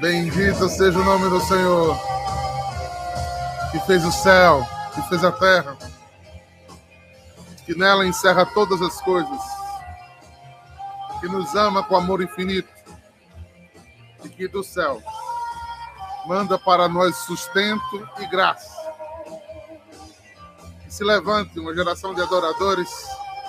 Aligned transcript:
Bendito 0.00 0.68
seja 0.68 0.96
o 0.96 1.04
nome 1.04 1.28
do 1.28 1.40
Senhor, 1.40 1.98
que 3.72 3.80
fez 3.80 4.04
o 4.04 4.12
céu, 4.12 4.64
que 4.94 5.02
fez 5.08 5.24
a 5.24 5.32
terra, 5.32 5.76
que 7.66 7.74
nela 7.76 8.06
encerra 8.06 8.46
todas 8.46 8.80
as 8.80 9.00
coisas, 9.00 9.40
que 11.20 11.26
nos 11.26 11.52
ama 11.56 11.82
com 11.82 11.96
amor 11.96 12.22
infinito 12.22 12.68
e 14.24 14.28
que 14.28 14.46
do 14.46 14.62
céu 14.62 15.02
manda 16.28 16.58
para 16.58 16.88
nós 16.88 17.16
sustento 17.16 18.08
e 18.20 18.26
graça. 18.26 18.70
Que 20.84 20.92
se 20.92 21.02
levante 21.02 21.58
uma 21.58 21.74
geração 21.74 22.14
de 22.14 22.20
adoradores 22.20 22.88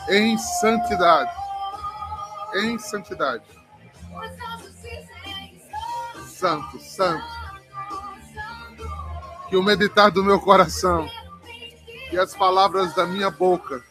em 0.09 0.36
santidade. 0.38 1.31
Em 2.55 2.79
santidade. 2.79 3.43
Santo, 6.39 6.79
santo. 6.79 7.28
Que 9.50 9.57
o 9.57 9.64
meditar 9.64 10.10
do 10.10 10.24
meu 10.24 10.39
coração 10.39 11.06
e 12.14 12.18
as 12.18 12.34
palavras 12.34 12.96
da 12.96 13.06
minha 13.06 13.29
boca 13.29 13.84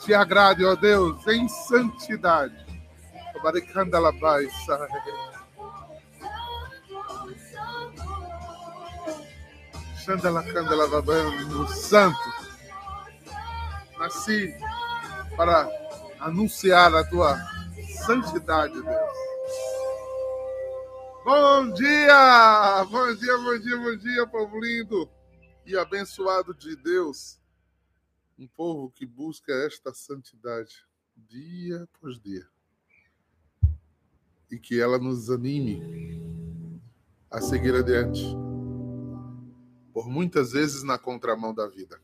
te 0.00 0.12
agrade, 0.12 0.64
ó 0.64 0.74
Deus, 0.74 1.24
em 1.28 1.48
santidade. 1.48 2.66
Baricandalabai, 3.40 4.48
sai. 4.66 4.88
no 11.48 11.68
Santo. 11.68 12.18
Nasci 14.00 14.52
para 15.36 15.68
anunciar 16.18 16.92
a 16.92 17.04
tua 17.04 17.38
santidade, 18.04 18.82
Deus. 18.82 19.35
Bom 21.26 21.72
dia! 21.72 22.84
Bom 22.88 23.12
dia, 23.16 23.36
bom 23.36 23.58
dia, 23.58 23.76
bom 23.76 23.96
dia, 23.96 24.26
povo 24.28 24.60
lindo 24.60 25.10
e 25.66 25.76
abençoado 25.76 26.54
de 26.54 26.76
Deus. 26.76 27.40
Um 28.38 28.46
povo 28.46 28.92
que 28.92 29.04
busca 29.04 29.52
esta 29.52 29.92
santidade 29.92 30.86
dia 31.16 31.82
após 31.82 32.20
dia. 32.20 32.46
E 34.48 34.56
que 34.56 34.80
ela 34.80 35.00
nos 35.00 35.28
anime 35.28 36.30
a 37.28 37.40
seguir 37.40 37.74
adiante 37.74 38.22
por 39.92 40.08
muitas 40.08 40.52
vezes 40.52 40.84
na 40.84 40.96
contramão 40.96 41.52
da 41.52 41.66
vida. 41.66 42.00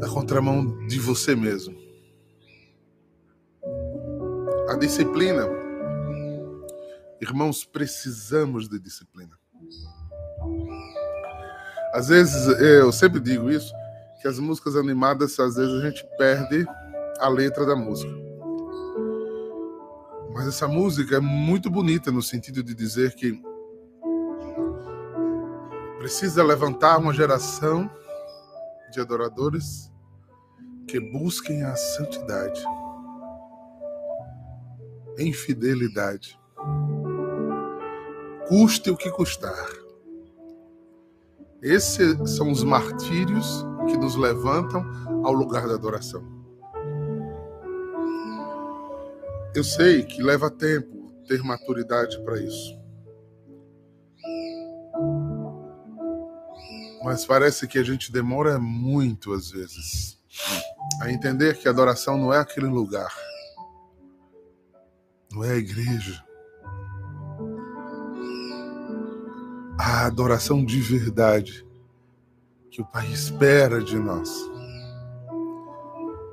Na 0.00 0.08
contramão 0.08 0.84
de 0.88 0.98
você 0.98 1.36
mesmo. 1.36 1.78
A 4.68 4.74
disciplina. 4.74 5.64
Irmãos, 7.20 7.64
precisamos 7.64 8.68
de 8.68 8.78
disciplina. 8.78 9.38
Às 11.92 12.08
vezes, 12.08 12.46
eu 12.60 12.92
sempre 12.92 13.20
digo 13.20 13.50
isso, 13.50 13.72
que 14.20 14.28
as 14.28 14.38
músicas 14.38 14.76
animadas, 14.76 15.38
às 15.40 15.56
vezes 15.56 15.72
a 15.72 15.88
gente 15.88 16.06
perde 16.18 16.66
a 17.18 17.28
letra 17.28 17.64
da 17.64 17.74
música. 17.74 18.12
Mas 20.34 20.48
essa 20.48 20.68
música 20.68 21.16
é 21.16 21.20
muito 21.20 21.70
bonita 21.70 22.10
no 22.12 22.22
sentido 22.22 22.62
de 22.62 22.74
dizer 22.74 23.14
que 23.14 23.40
precisa 25.98 26.44
levantar 26.44 26.98
uma 26.98 27.14
geração 27.14 27.90
de 28.92 29.00
adoradores 29.00 29.90
que 30.86 31.00
busquem 31.00 31.64
a 31.64 31.74
santidade, 31.74 32.62
em 35.18 35.32
fidelidade, 35.32 36.38
custe 38.48 38.90
o 38.90 38.96
que 38.96 39.10
custar. 39.10 39.66
Esses 41.62 42.36
são 42.36 42.50
os 42.50 42.62
martírios 42.62 43.64
que 43.86 43.96
nos 43.96 44.14
levantam 44.14 44.84
ao 45.24 45.32
lugar 45.32 45.66
da 45.66 45.74
adoração. 45.74 46.24
Eu 49.54 49.64
sei 49.64 50.02
que 50.02 50.22
leva 50.22 50.50
tempo 50.50 51.10
ter 51.26 51.42
maturidade 51.42 52.22
para 52.22 52.40
isso. 52.40 52.78
Mas 57.02 57.24
parece 57.24 57.66
que 57.66 57.78
a 57.78 57.82
gente 57.82 58.12
demora 58.12 58.58
muito, 58.58 59.32
às 59.32 59.50
vezes, 59.50 60.18
a 61.00 61.10
entender 61.10 61.56
que 61.56 61.68
a 61.68 61.70
adoração 61.70 62.18
não 62.18 62.32
é 62.32 62.38
aquele 62.38 62.66
lugar, 62.66 63.12
não 65.32 65.42
é 65.44 65.52
a 65.52 65.56
igreja. 65.56 66.25
A 69.88 70.04
adoração 70.04 70.64
de 70.64 70.80
verdade 70.80 71.64
que 72.72 72.82
o 72.82 72.84
Pai 72.84 73.06
espera 73.12 73.80
de 73.80 73.96
nós 73.96 74.28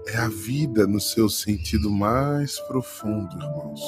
é 0.07 0.17
a 0.17 0.27
vida 0.27 0.87
no 0.87 0.99
seu 0.99 1.29
sentido 1.29 1.91
mais 1.91 2.59
profundo, 2.61 3.35
irmãos. 3.35 3.79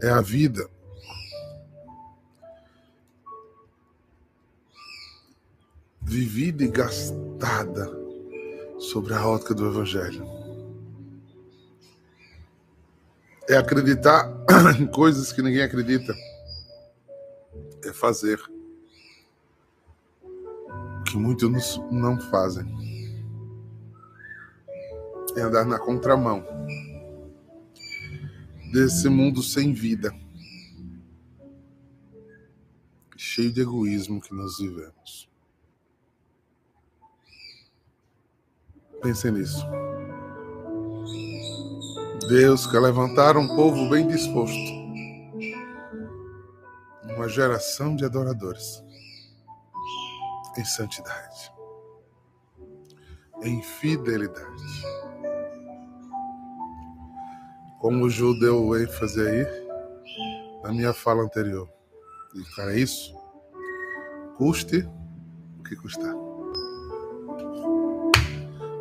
É 0.00 0.10
a 0.10 0.20
vida 0.20 0.70
vivida 6.00 6.62
e 6.62 6.68
gastada 6.68 7.90
sobre 8.78 9.12
a 9.12 9.26
ótica 9.26 9.54
do 9.54 9.66
Evangelho. 9.66 10.24
É 13.48 13.56
acreditar 13.56 14.32
em 14.78 14.86
coisas 14.86 15.32
que 15.32 15.42
ninguém 15.42 15.62
acredita. 15.62 16.14
Fazer 17.92 18.40
o 20.22 21.02
que 21.04 21.16
muitos 21.16 21.78
não 21.90 22.20
fazem. 22.20 22.66
É 25.36 25.40
andar 25.42 25.64
na 25.64 25.78
contramão 25.78 26.44
desse 28.72 29.08
mundo 29.08 29.42
sem 29.42 29.72
vida, 29.72 30.14
cheio 33.16 33.52
de 33.52 33.60
egoísmo 33.60 34.20
que 34.20 34.34
nós 34.34 34.58
vivemos. 34.58 35.28
Pensem 39.02 39.32
nisso. 39.32 39.66
Deus 42.28 42.66
quer 42.66 42.80
levantar 42.80 43.36
um 43.36 43.48
povo 43.48 43.90
bem 43.90 44.06
disposto. 44.06 44.81
Uma 47.22 47.28
geração 47.28 47.94
de 47.94 48.04
adoradores. 48.04 48.82
Em 50.58 50.64
santidade. 50.64 51.52
Em 53.44 53.62
fidelidade. 53.62 54.64
Como 57.78 58.06
o 58.06 58.10
Ju 58.10 58.36
deu 58.40 58.76
ênfase 58.76 59.20
aí 59.20 59.46
na 60.64 60.72
minha 60.72 60.92
fala 60.92 61.22
anterior. 61.22 61.70
E 62.34 62.42
para 62.56 62.74
isso, 62.74 63.14
custe 64.36 64.84
o 65.60 65.62
que 65.62 65.76
custar. 65.76 66.16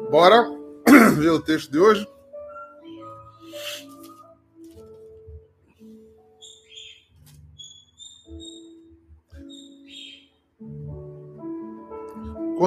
Bora 0.09 0.49
ver 1.15 1.29
o 1.29 1.39
texto 1.39 1.71
de 1.71 1.77
hoje. 1.77 2.07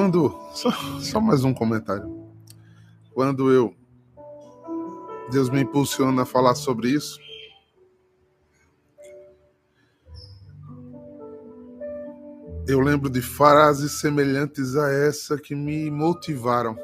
Quando. 0.05 0.39
Só, 0.53 0.71
só 1.01 1.19
mais 1.19 1.45
um 1.45 1.55
comentário. 1.55 2.29
Quando 3.15 3.51
eu. 3.51 3.75
Deus 5.31 5.49
me 5.49 5.63
impulsiona 5.63 6.23
a 6.23 6.27
falar 6.27 6.55
sobre 6.55 6.91
isso. 6.91 7.19
Eu 12.69 12.81
lembro 12.81 13.09
de 13.09 13.23
frases 13.23 13.93
semelhantes 13.93 14.77
a 14.77 14.91
essa 14.91 15.39
que 15.39 15.55
me 15.55 15.91
motivaram 15.91 16.77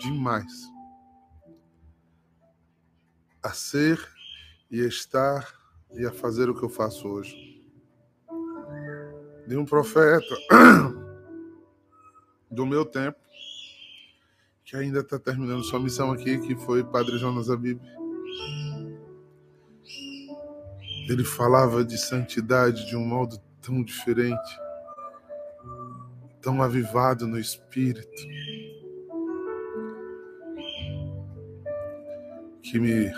demais 0.00 0.52
a 3.42 3.50
ser 3.50 3.98
e 4.70 4.80
a 4.80 4.86
estar 4.86 5.46
e 5.92 6.06
a 6.06 6.12
fazer 6.12 6.48
o 6.48 6.54
que 6.54 6.62
eu 6.62 6.70
faço 6.70 7.08
hoje. 7.08 7.62
De 9.46 9.54
um 9.54 9.66
profeta 9.66 10.24
do 12.54 12.64
meu 12.64 12.84
tempo, 12.84 13.18
que 14.64 14.76
ainda 14.76 15.00
está 15.00 15.18
terminando 15.18 15.64
sua 15.64 15.80
missão 15.80 16.12
aqui, 16.12 16.38
que 16.38 16.56
foi 16.56 16.82
Padre 16.82 17.18
Jonas 17.18 17.50
Abib. 17.50 17.80
Ele 21.08 21.24
falava 21.24 21.84
de 21.84 21.98
santidade 21.98 22.86
de 22.86 22.96
um 22.96 23.04
modo 23.04 23.38
tão 23.60 23.82
diferente, 23.82 24.58
tão 26.40 26.62
avivado 26.62 27.26
no 27.26 27.38
espírito 27.38 28.22
que 32.62 32.78
me 32.78 33.12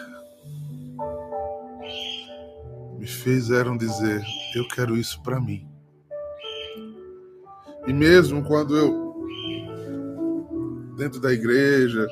me 2.99 3.07
fizeram 3.07 3.77
dizer: 3.77 4.23
eu 4.55 4.67
quero 4.69 4.97
isso 4.97 5.23
para 5.23 5.41
mim. 5.41 5.69
E 7.87 7.93
mesmo 7.93 8.43
quando 8.45 8.77
eu, 8.77 9.06
dentro 10.97 11.21
da 11.21 11.33
igreja, 11.33 12.07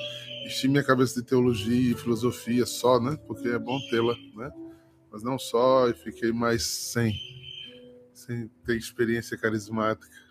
enchi 0.45 0.69
minha 0.69 0.85
cabeça 0.85 1.21
de 1.21 1.27
teologia 1.27 1.93
e 1.93 1.97
filosofia 1.97 2.67
só, 2.67 3.01
né? 3.01 3.19
Porque 3.27 3.49
é 3.49 3.59
bom 3.59 3.79
tê-la, 3.91 4.15
né? 4.37 4.53
Mas 5.11 5.23
não 5.23 5.39
só, 5.39 5.89
e 5.89 5.95
fiquei 5.95 6.33
mais 6.33 6.63
sem, 6.65 7.15
sem 8.13 8.49
ter 8.65 8.77
experiência 8.77 9.39
carismática. 9.39 10.25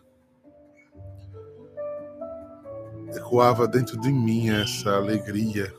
Ecoava 3.15 3.67
dentro 3.67 3.99
de 3.99 4.11
mim 4.11 4.49
essa 4.49 4.91
alegria, 4.95 5.73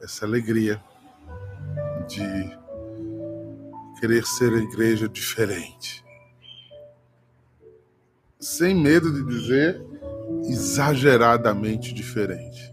essa 0.00 0.24
alegria 0.24 0.82
de 2.08 2.56
querer 4.00 4.24
ser 4.26 4.52
a 4.52 4.58
igreja 4.58 5.08
diferente. 5.08 6.04
Sem 8.38 8.74
medo 8.74 9.12
de 9.12 9.24
dizer 9.24 9.82
exageradamente 10.48 11.92
diferente. 11.92 12.72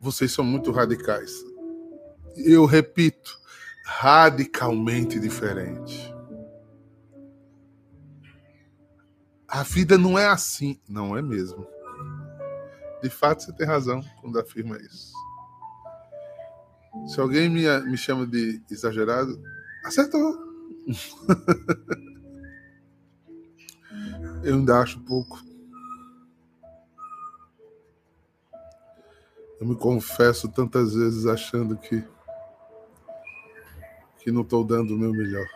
Vocês 0.00 0.32
são 0.32 0.44
muito 0.44 0.70
radicais. 0.70 1.32
Eu 2.36 2.64
repito, 2.64 3.38
radicalmente 3.84 5.18
diferente. 5.18 6.14
A 9.48 9.62
vida 9.62 9.96
não 9.96 10.18
é 10.18 10.26
assim. 10.26 10.80
Não 10.88 11.16
é 11.16 11.22
mesmo. 11.22 11.66
De 13.02 13.08
fato, 13.08 13.42
você 13.42 13.52
tem 13.52 13.66
razão 13.66 14.02
quando 14.20 14.38
afirma 14.38 14.76
isso. 14.78 15.12
Se 17.06 17.20
alguém 17.20 17.48
me, 17.48 17.62
me 17.84 17.96
chama 17.96 18.26
de 18.26 18.62
exagerado, 18.70 19.40
acertou. 19.84 20.36
Eu 24.46 24.54
ainda 24.54 24.78
acho 24.78 25.00
pouco. 25.00 25.42
Eu 29.60 29.66
me 29.66 29.74
confesso 29.74 30.48
tantas 30.48 30.94
vezes 30.94 31.26
achando 31.26 31.76
que 31.76 32.04
que 34.20 34.30
não 34.30 34.42
estou 34.42 34.62
dando 34.62 34.94
o 34.94 34.98
meu 34.98 35.10
melhor. 35.10 35.46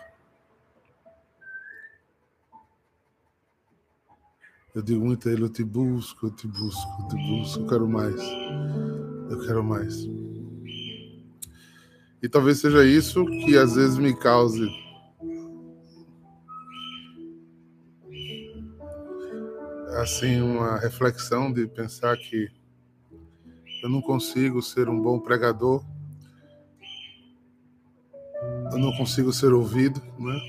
Eu 4.75 4.83
digo 4.83 5.05
muito 5.05 5.29
a 5.29 5.33
ele, 5.33 5.45
eu 5.45 5.49
te 5.49 5.63
busco, 5.63 6.27
eu 6.27 6.31
te 6.33 6.49
busco, 6.49 7.03
eu 7.03 7.09
te 7.09 7.17
busco, 7.17 7.63
eu 7.63 7.67
quero 7.69 7.89
mais. 7.89 8.21
Eu 9.31 9.41
quero 9.47 9.63
mais. 9.63 10.05
E 12.21 12.29
talvez 12.29 12.59
seja 12.59 12.85
isso 12.85 13.25
que 13.25 13.57
às 13.57 13.77
vezes 13.77 13.99
me 13.99 14.17
cause 14.17 14.69
assim 19.95 20.41
uma 20.41 20.79
reflexão 20.79 21.53
de 21.53 21.67
pensar 21.67 22.17
que 22.17 22.49
eu 23.83 23.89
não 23.89 24.01
consigo 24.01 24.63
ser 24.63 24.89
um 24.89 25.01
bom 25.01 25.19
pregador, 25.19 25.85
eu 28.73 28.79
não 28.79 28.93
consigo 28.93 29.33
ser 29.33 29.53
ouvido, 29.53 30.01
né? 30.19 30.41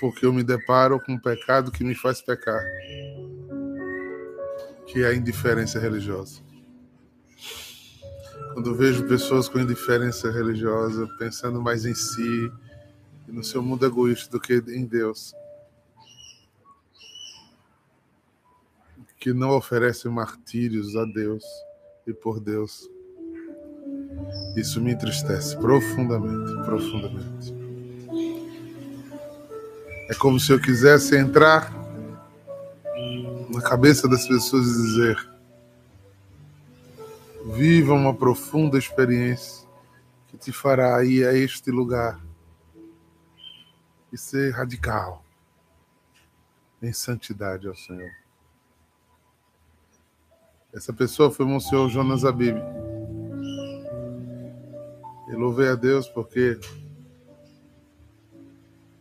Porque 0.00 0.26
eu 0.26 0.32
me 0.32 0.42
deparo 0.42 0.98
com 1.00 1.12
um 1.12 1.18
pecado 1.18 1.70
que 1.70 1.84
me 1.84 1.94
faz 1.94 2.20
pecar, 2.20 2.62
que 4.86 5.02
é 5.02 5.06
a 5.06 5.14
indiferença 5.14 5.78
religiosa. 5.78 6.40
Quando 8.52 8.74
vejo 8.74 9.06
pessoas 9.06 9.48
com 9.48 9.60
indiferença 9.60 10.30
religiosa, 10.30 11.08
pensando 11.18 11.62
mais 11.62 11.86
em 11.86 11.94
si 11.94 12.52
no 13.28 13.42
seu 13.42 13.62
mundo 13.62 13.86
egoísta 13.86 14.30
do 14.30 14.40
que 14.40 14.54
em 14.68 14.84
Deus, 14.84 15.34
que 19.22 19.32
não 19.32 19.50
oferecem 19.50 20.10
martírios 20.10 20.96
a 20.96 21.04
Deus 21.04 21.44
e 22.04 22.12
por 22.12 22.40
Deus, 22.40 22.90
isso 24.56 24.80
me 24.80 24.90
entristece 24.90 25.56
profundamente, 25.58 26.52
profundamente. 26.64 27.54
É 30.10 30.14
como 30.14 30.40
se 30.40 30.50
eu 30.50 30.60
quisesse 30.60 31.16
entrar 31.16 31.72
na 33.48 33.62
cabeça 33.62 34.08
das 34.08 34.26
pessoas 34.26 34.66
e 34.66 34.82
dizer: 34.82 35.30
Viva 37.54 37.92
uma 37.94 38.12
profunda 38.12 38.76
experiência 38.76 39.68
que 40.26 40.36
te 40.36 40.50
fará 40.50 41.04
ir 41.04 41.24
a 41.28 41.32
este 41.32 41.70
lugar 41.70 42.20
e 44.12 44.18
ser 44.18 44.50
radical 44.50 45.24
em 46.82 46.92
santidade 46.92 47.68
ao 47.68 47.76
Senhor. 47.76 48.21
Essa 50.74 50.92
pessoa 50.92 51.30
foi 51.30 51.44
o 51.44 51.48
Monsenhor 51.48 51.88
Jonas 51.88 52.24
Abib. 52.24 52.56
E 55.28 55.32
louvei 55.34 55.68
a 55.68 55.74
Deus 55.74 56.08
porque 56.08 56.58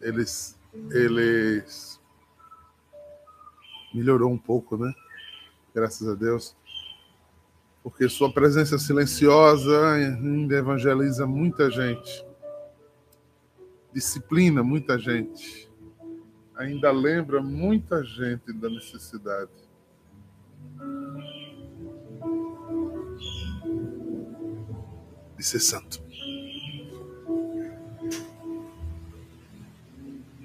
eles, 0.01 0.59
eles 0.91 1.99
melhorou 3.93 4.31
um 4.31 4.37
pouco, 4.37 4.77
né? 4.77 4.93
Graças 5.73 6.07
a 6.07 6.15
Deus 6.15 6.55
porque 7.83 8.07
sua 8.07 8.31
presença 8.31 8.77
silenciosa 8.77 9.93
ainda 9.93 10.55
evangeliza 10.55 11.25
muita 11.25 11.69
gente, 11.69 12.25
disciplina 13.93 14.63
muita 14.63 14.99
gente, 14.99 15.69
ainda 16.55 16.91
lembra 16.91 17.41
muita 17.41 18.03
gente 18.03 18.53
da 18.53 18.69
necessidade. 18.69 19.51
De 25.41 25.47
ser 25.47 25.59
santo. 25.59 25.99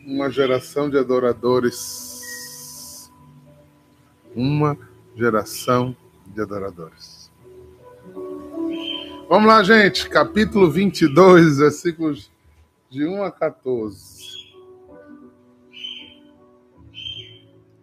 Uma 0.06 0.30
geração 0.30 0.88
de 0.88 0.96
adoradores. 0.96 3.12
Uma 4.34 4.74
geração 5.14 5.94
de 6.28 6.40
adoradores. 6.40 7.30
Vamos 9.28 9.46
lá, 9.46 9.62
gente. 9.62 10.08
Capítulo 10.08 10.70
22, 10.70 11.58
versículos 11.58 12.30
de 12.88 13.04
1 13.04 13.22
a 13.22 13.30
14. 13.30 14.48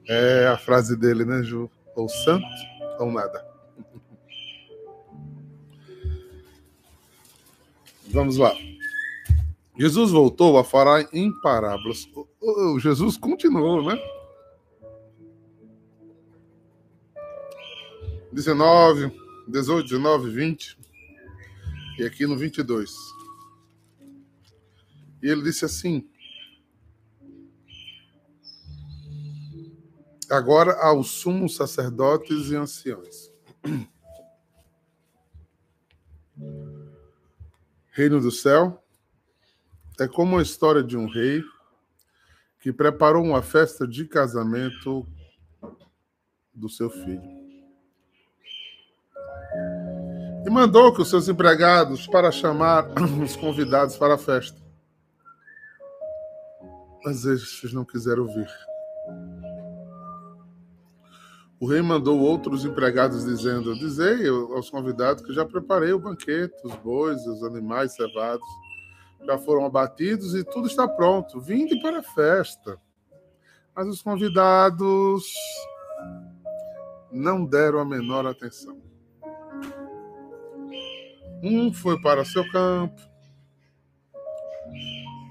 É 0.09 0.47
a 0.47 0.57
frase 0.57 0.97
dele, 0.97 1.25
né, 1.25 1.43
Ju? 1.43 1.69
Ou 1.95 2.09
santo 2.09 2.47
ou 2.97 3.11
nada. 3.11 3.52
Vamos 8.13 8.37
lá. 8.37 8.55
Jesus 9.75 10.11
voltou 10.11 10.59
a 10.59 10.63
falar 10.63 11.09
em 11.11 11.31
parábolas. 11.41 12.07
O 12.39 12.79
Jesus 12.79 13.17
continuou, 13.17 13.83
né? 13.83 13.97
19, 18.31 19.11
18, 19.47 19.87
19, 19.87 20.29
20. 20.29 20.77
E 21.97 22.03
aqui 22.05 22.27
no 22.27 22.37
22. 22.37 22.91
E 25.23 25.27
ele 25.27 25.41
disse 25.41 25.65
assim: 25.65 26.07
Agora 30.29 30.73
aos 30.85 31.09
sumos 31.09 31.55
sacerdotes 31.55 32.51
e 32.51 32.55
anciões. 32.55 33.31
Reino 37.95 38.19
do 38.19 38.31
céu 38.31 38.83
é 39.99 40.07
como 40.07 40.39
a 40.39 40.41
história 40.41 40.83
de 40.83 40.97
um 40.97 41.07
rei 41.07 41.43
que 42.59 42.73
preparou 42.73 43.23
uma 43.23 43.43
festa 43.43 43.87
de 43.87 44.05
casamento 44.05 45.05
do 46.51 46.67
seu 46.67 46.89
filho. 46.89 47.21
E 50.43 50.49
mandou 50.49 50.91
que 50.91 51.03
os 51.03 51.09
seus 51.11 51.29
empregados 51.29 52.07
para 52.07 52.31
chamar 52.31 52.87
os 53.23 53.35
convidados 53.35 53.95
para 53.95 54.15
a 54.15 54.17
festa. 54.17 54.59
Mas 57.05 57.25
estes 57.25 57.73
não 57.73 57.85
quiseram 57.85 58.25
vir. 58.25 58.49
O 61.63 61.65
rei 61.65 61.81
mandou 61.81 62.19
outros 62.19 62.65
empregados 62.65 63.23
dizendo: 63.23 63.73
Dizei 63.73 64.27
aos 64.27 64.69
convidados 64.69 65.23
que 65.23 65.31
já 65.31 65.45
preparei 65.45 65.93
o 65.93 65.99
banquete, 65.99 66.53
os 66.61 66.75
bois, 66.75 67.25
os 67.25 67.41
animais 67.41 67.95
cevados 67.95 68.45
já 69.25 69.37
foram 69.37 69.65
abatidos 69.65 70.35
e 70.35 70.43
tudo 70.43 70.67
está 70.67 70.85
pronto. 70.85 71.39
Vinde 71.39 71.81
para 71.81 71.99
a 71.99 72.03
festa. 72.03 72.77
Mas 73.73 73.87
os 73.87 74.01
convidados 74.01 75.23
não 77.09 77.45
deram 77.45 77.79
a 77.79 77.85
menor 77.85 78.27
atenção. 78.27 78.77
Um 81.41 81.71
foi 81.71 81.97
para 82.01 82.25
seu 82.25 82.45
campo, 82.51 83.01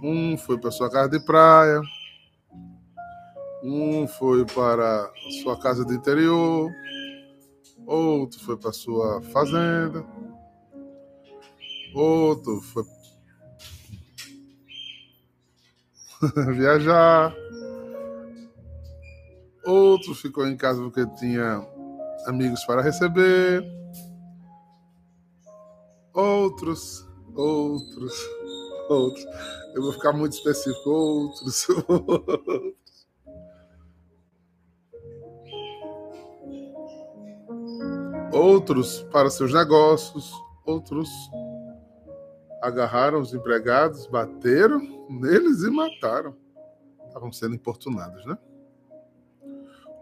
um 0.03 0.39
foi 0.39 0.59
para 0.59 0.71
sua 0.71 0.91
casa 0.91 1.11
de 1.11 1.23
praia, 1.27 1.83
um 3.63 4.07
foi 4.09 4.45
para 4.45 5.13
sua 5.43 5.59
casa 5.59 5.85
de 5.85 5.95
interior, 5.95 6.71
outro 7.87 8.41
foi 8.41 8.57
para 8.57 8.73
sua 8.73 9.23
fazenda, 9.23 10.05
outro 11.95 12.61
foi 12.61 12.85
viajar, 16.55 17.35
outro 19.65 20.15
ficou 20.15 20.47
em 20.47 20.57
casa 20.57 20.83
porque 20.83 21.07
tinha 21.19 21.65
amigos 22.27 22.65
para 22.65 22.83
receber, 22.83 23.65
outros, 26.13 27.09
outros, 27.35 28.15
outros. 28.89 29.25
Eu 29.75 29.83
vou 29.83 29.93
ficar 29.93 30.13
muito 30.13 30.35
específico, 30.35 30.91
outros, 30.91 31.67
outros. 31.89 32.82
Outros 38.33 39.03
para 39.13 39.29
seus 39.29 39.53
negócios, 39.53 40.33
outros 40.65 41.09
agarraram 42.63 43.21
os 43.21 43.35
empregados, 43.35 44.07
bateram 44.07 45.07
neles 45.11 45.63
e 45.63 45.71
mataram. 45.71 46.35
Estavam 47.07 47.31
sendo 47.31 47.55
importunados, 47.55 48.25
né? 48.25 48.39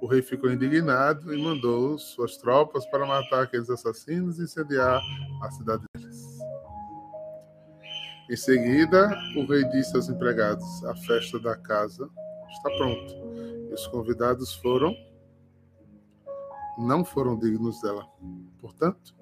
O 0.00 0.06
rei 0.06 0.22
ficou 0.22 0.50
indignado 0.50 1.34
e 1.34 1.42
mandou 1.42 1.98
suas 1.98 2.36
tropas 2.36 2.86
para 2.86 3.04
matar 3.04 3.42
aqueles 3.42 3.68
assassinos 3.68 4.38
e 4.38 4.44
incendiar 4.44 5.00
a 5.42 5.50
cidade 5.50 5.82
deles. 5.94 6.38
Em 8.30 8.36
seguida, 8.36 9.10
o 9.36 9.44
rei 9.44 9.64
disse 9.70 9.96
aos 9.96 10.08
empregados: 10.08 10.84
A 10.84 10.94
festa 10.94 11.38
da 11.40 11.56
casa 11.56 12.08
está 12.48 12.70
pronta. 12.76 13.12
E 13.68 13.74
os 13.74 13.86
convidados 13.88 14.54
foram, 14.54 14.94
não 16.78 17.04
foram 17.04 17.38
dignos 17.38 17.80
dela. 17.80 18.06
Portanto, 18.58 19.14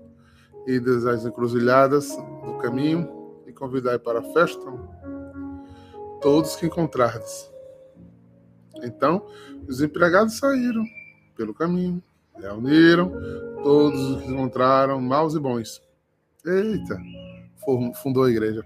ides 0.67 1.07
às 1.07 1.25
encruzilhadas 1.25 2.17
do 2.45 2.59
caminho 2.61 3.09
e 3.47 3.53
convidai 3.53 3.99
para 3.99 4.21
a 4.21 4.33
festa 4.33 4.65
todos 6.21 6.57
que 6.57 6.67
encontrardes. 6.67 7.51
Então, 8.83 9.27
os 9.67 9.81
empregados 9.81 10.39
saíram 10.39 10.85
pelo 11.37 11.55
caminho, 11.55 12.03
reuniram 12.37 13.13
todos 13.63 14.01
os 14.01 14.23
que 14.23 14.29
encontraram, 14.29 15.01
maus 15.01 15.35
e 15.35 15.41
bons. 15.41 15.83
Eita, 16.45 17.01
fundou 18.03 18.25
a 18.25 18.31
igreja. 18.31 18.65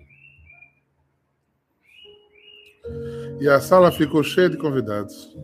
E 3.41 3.49
a 3.49 3.61
sala 3.61 3.91
ficou 3.91 4.23
cheia 4.23 4.49
de 4.49 4.57
convidados. 4.57 5.37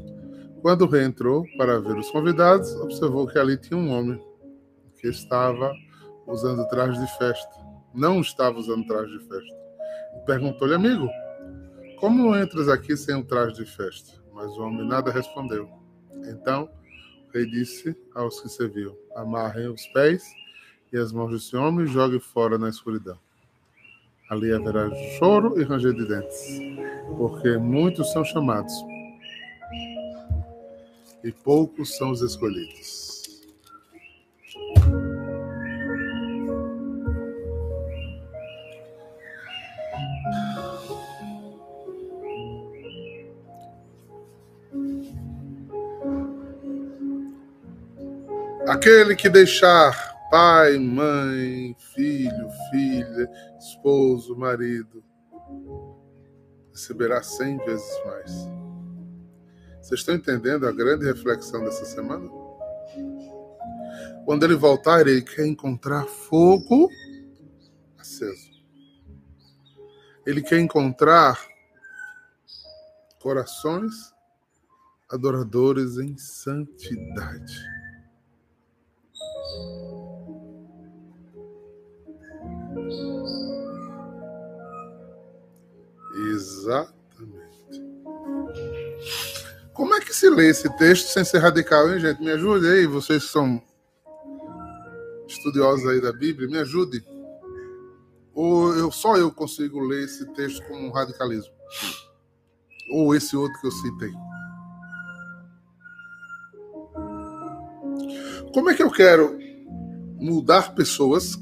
Quando 0.63 0.83
o 0.83 0.87
rei 0.87 1.05
entrou 1.05 1.47
para 1.57 1.81
ver 1.81 1.97
os 1.97 2.11
convidados, 2.11 2.75
observou 2.77 3.27
que 3.29 3.39
ali 3.39 3.57
tinha 3.57 3.79
um 3.79 3.91
homem 3.91 4.21
que 5.01 5.07
estava 5.07 5.73
usando 6.27 6.67
traje 6.69 6.99
de 7.01 7.19
festa. 7.19 7.55
Não 7.95 8.21
estava 8.21 8.59
usando 8.59 8.87
traje 8.87 9.17
de 9.17 9.25
festa. 9.25 9.57
Perguntou-lhe, 10.27 10.75
amigo, 10.75 11.09
como 12.01 12.37
entras 12.37 12.69
aqui 12.69 12.97
sem 12.97 13.15
um 13.15 13.23
traje 13.23 13.55
de 13.55 13.65
festa? 13.65 14.21
Mas 14.35 14.57
o 14.59 14.63
homem 14.63 14.87
nada 14.87 15.13
respondeu. 15.13 15.69
Então 16.29 16.69
o 17.29 17.33
rei 17.33 17.47
disse 17.47 17.97
aos 18.15 18.41
que 18.41 18.49
serviam: 18.49 18.97
Amarrem 19.15 19.69
os 19.69 19.87
pés 19.89 20.25
e 20.93 20.99
as 20.99 21.13
mãos 21.13 21.31
desse 21.31 21.57
homem 21.57 21.85
e 21.85 21.89
joguem 21.89 22.19
fora 22.21 22.59
na 22.59 22.69
escuridão. 22.69 23.19
Ali 24.29 24.53
haverá 24.53 24.91
choro 25.19 25.59
e 25.59 25.65
ranger 25.65 25.95
de 25.95 26.07
dentes, 26.07 26.61
porque 27.17 27.57
muitos 27.57 28.13
são 28.13 28.25
chamados 28.25 28.75
e 31.23 31.33
poucos 31.33 31.97
são 31.97 32.11
os 32.11 32.23
escolhidos. 32.23 33.09
Aquele 48.69 49.17
que 49.17 49.31
deixar 49.31 50.15
pai, 50.31 50.79
mãe, 50.79 51.75
filho, 51.95 52.51
filha, 52.71 53.31
esposo, 53.59 54.37
marido, 54.37 55.03
receberá 56.71 57.23
cem 57.23 57.57
vezes 57.59 58.05
mais. 58.05 58.68
Vocês 59.89 60.01
estão 60.01 60.17
entendendo 60.17 60.69
a 60.69 60.71
grande 60.71 61.07
reflexão 61.07 61.65
dessa 61.65 61.87
semana? 61.87 62.29
Quando 64.27 64.45
ele 64.45 64.55
voltar, 64.55 65.01
ele 65.01 65.23
quer 65.23 65.47
encontrar 65.47 66.05
fogo 66.05 66.91
aceso. 67.97 68.51
Ele 70.27 70.43
quer 70.43 70.59
encontrar 70.59 71.43
corações 73.19 74.13
adoradores 75.09 75.97
em 75.97 76.19
santidade. 76.19 77.59
Exatamente. 86.31 86.98
Como 89.79 89.95
é 89.95 90.01
que 90.01 90.13
se 90.13 90.29
lê 90.29 90.49
esse 90.49 90.69
texto 90.77 91.07
sem 91.07 91.25
ser 91.25 91.39
radical, 91.39 91.89
hein, 91.89 92.01
gente? 92.01 92.21
Me 92.21 92.33
ajude 92.33 92.67
aí, 92.67 92.85
vocês 92.85 93.25
que 93.25 93.31
são 93.31 93.63
estudiosos 95.29 95.87
aí 95.87 96.01
da 96.01 96.13
Bíblia, 96.13 96.49
me 96.49 96.59
ajude. 96.59 97.01
Ou 98.35 98.75
eu, 98.75 98.91
só 98.91 99.17
eu 99.17 99.31
consigo 99.31 99.79
ler 99.79 100.03
esse 100.03 100.27
texto 100.33 100.67
como 100.67 100.89
um 100.89 100.91
radicalismo? 100.91 101.55
Ou 102.93 103.15
esse 103.15 103.37
outro 103.37 103.57
que 103.61 103.69
eu 103.69 103.71
citei? 103.71 104.13
Como 108.53 108.71
é 108.71 108.75
que 108.75 108.83
eu 108.83 108.91
quero 108.91 109.39
mudar 110.17 110.75
pessoas 110.75 111.39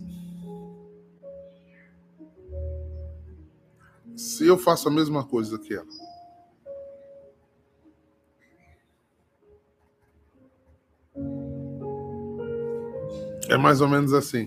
se 4.15 4.47
eu 4.47 4.59
faço 4.59 4.89
a 4.89 4.93
mesma 4.93 5.25
coisa 5.25 5.59
que 5.59 5.73
ela? 5.73 6.16
É 13.49 13.57
mais 13.57 13.81
ou 13.81 13.89
menos 13.89 14.13
assim. 14.13 14.47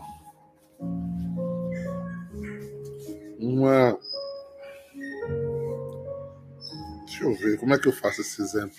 Uma. 3.39 3.98
Deixa 7.06 7.24
eu 7.24 7.34
ver, 7.36 7.58
como 7.60 7.74
é 7.74 7.79
que 7.79 7.88
eu 7.88 7.94
faço 7.94 8.22
esse 8.22 8.41
exemplo? 8.41 8.77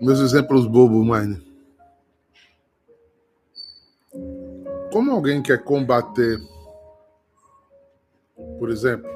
Meus 0.00 0.20
exemplos 0.20 0.66
bobos, 0.66 1.04
Mine. 1.04 1.54
Como 4.92 5.10
alguém 5.10 5.42
quer 5.42 5.62
combater, 5.64 6.38
por 8.58 8.70
exemplo, 8.70 9.10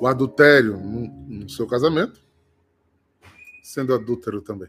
o 0.00 0.06
adultério 0.06 0.76
no, 0.76 1.48
seu 1.48 1.66
casamento, 1.66 2.20
sendo 3.62 3.94
adúltero 3.94 4.40
também? 4.40 4.68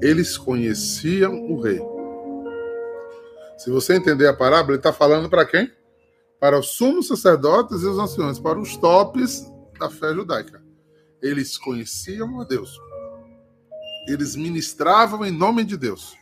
Eles 0.00 0.36
conheciam 0.36 1.50
o 1.50 1.60
rei. 1.60 1.80
Se 3.56 3.70
você 3.70 3.94
entender 3.94 4.26
a 4.26 4.34
parábola, 4.34 4.72
ele 4.72 4.78
está 4.78 4.92
falando 4.92 5.28
para 5.30 5.46
quem? 5.46 5.70
Para 6.40 6.58
os 6.58 6.70
sumos 6.70 7.08
sacerdotes 7.08 7.82
e 7.82 7.86
os 7.86 7.98
anciões, 7.98 8.38
para 8.38 8.58
os 8.58 8.76
tops 8.76 9.50
da 9.78 9.88
fé 9.88 10.12
judaica. 10.12 10.62
Eles 11.22 11.56
conheciam 11.56 12.40
a 12.40 12.44
Deus. 12.44 12.78
Eles 14.08 14.36
ministravam 14.36 15.24
em 15.24 15.30
nome 15.30 15.64
de 15.64 15.76
Deus. 15.76 16.14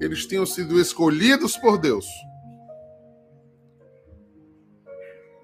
Eles 0.00 0.26
tinham 0.26 0.44
sido 0.44 0.78
escolhidos 0.78 1.56
por 1.56 1.78
Deus. 1.78 2.06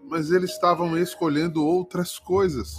Mas 0.04 0.30
eles 0.30 0.50
estavam 0.50 0.98
escolhendo 0.98 1.64
outras 1.64 2.18
coisas. 2.18 2.74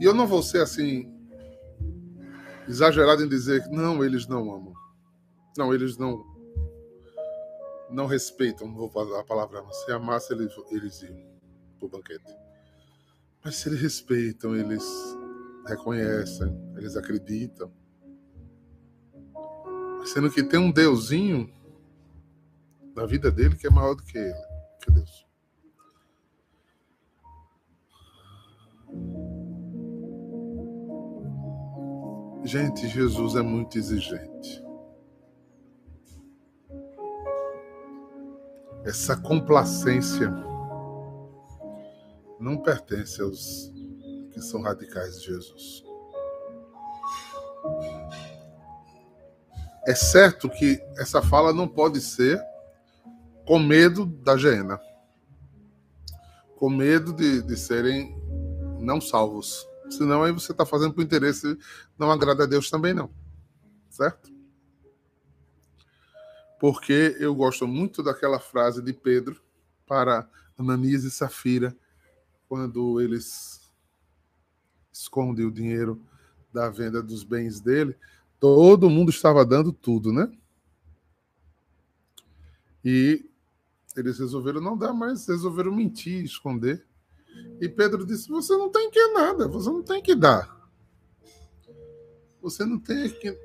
E 0.00 0.04
eu 0.04 0.14
não 0.14 0.26
vou 0.26 0.42
ser 0.42 0.62
assim 0.62 1.12
exagerado 2.68 3.22
em 3.22 3.28
dizer 3.28 3.62
que 3.62 3.70
não, 3.70 4.04
eles 4.04 4.26
não 4.26 4.52
amam. 4.54 4.74
Não, 5.56 5.74
eles 5.74 5.96
não 5.96 6.36
não 7.88 8.06
respeitam, 8.06 8.66
não 8.66 8.74
vou 8.74 8.90
falar 8.90 9.20
a 9.20 9.24
palavra, 9.24 9.62
mas 9.62 9.76
se 9.84 9.92
amasse 9.92 10.32
eles, 10.32 10.52
eles 10.70 11.02
iam 11.02 11.16
para 11.78 11.86
o 11.86 11.88
banquete. 11.88 12.36
Mas 13.44 13.56
se 13.56 13.68
eles 13.68 13.80
respeitam, 13.80 14.56
eles 14.56 14.84
reconhecem, 15.66 16.52
eles 16.76 16.96
acreditam. 16.96 17.72
Sendo 20.04 20.30
que 20.30 20.42
tem 20.42 20.58
um 20.58 20.70
deusinho 20.70 21.52
na 22.94 23.06
vida 23.06 23.30
dele 23.30 23.56
que 23.56 23.66
é 23.66 23.70
maior 23.70 23.94
do 23.94 24.02
que 24.02 24.18
ele, 24.18 24.46
que 24.82 24.90
Deus. 24.90 25.26
Gente, 32.46 32.86
Jesus 32.86 33.34
é 33.34 33.42
muito 33.42 33.76
exigente. 33.76 34.64
Essa 38.84 39.16
complacência 39.16 40.30
não 42.38 42.56
pertence 42.58 43.20
aos 43.20 43.72
que 44.30 44.40
são 44.40 44.62
radicais 44.62 45.20
de 45.20 45.26
Jesus. 45.26 45.82
É 49.84 49.94
certo 49.96 50.48
que 50.48 50.80
essa 50.98 51.20
fala 51.20 51.52
não 51.52 51.66
pode 51.66 52.00
ser 52.00 52.40
com 53.44 53.58
medo 53.58 54.06
da 54.06 54.36
Gena, 54.36 54.80
com 56.54 56.70
medo 56.70 57.12
de, 57.12 57.42
de 57.42 57.56
serem 57.56 58.16
não 58.78 59.00
salvos. 59.00 59.66
Senão 59.90 60.22
aí 60.22 60.32
você 60.32 60.52
está 60.52 60.66
fazendo 60.66 60.94
por 60.94 61.02
interesse, 61.02 61.58
não 61.98 62.10
agrada 62.10 62.44
a 62.44 62.46
Deus 62.46 62.70
também 62.70 62.92
não. 62.92 63.10
Certo? 63.88 64.32
Porque 66.58 67.16
eu 67.18 67.34
gosto 67.34 67.66
muito 67.66 68.02
daquela 68.02 68.38
frase 68.38 68.82
de 68.82 68.92
Pedro 68.92 69.40
para 69.86 70.28
Ananias 70.58 71.04
e 71.04 71.10
Safira, 71.10 71.76
quando 72.48 73.00
eles 73.00 73.60
escondem 74.92 75.44
o 75.44 75.50
dinheiro 75.50 76.00
da 76.52 76.70
venda 76.70 77.02
dos 77.02 77.22
bens 77.22 77.60
dele. 77.60 77.94
Todo 78.40 78.88
mundo 78.88 79.10
estava 79.10 79.44
dando 79.44 79.72
tudo, 79.72 80.12
né? 80.12 80.30
E 82.84 83.28
eles 83.96 84.18
resolveram 84.18 84.60
não 84.60 84.76
dar, 84.76 84.92
mas 84.92 85.26
resolveram 85.26 85.74
mentir, 85.74 86.24
esconder. 86.24 86.85
E 87.60 87.68
Pedro 87.68 88.04
disse: 88.04 88.28
Você 88.28 88.56
não 88.56 88.70
tem 88.70 88.90
que 88.90 89.08
nada, 89.08 89.48
você 89.48 89.68
não 89.68 89.82
tem 89.82 90.02
que 90.02 90.14
dar. 90.14 90.54
Você 92.42 92.64
não 92.64 92.78
tem 92.78 93.08
que. 93.08 93.38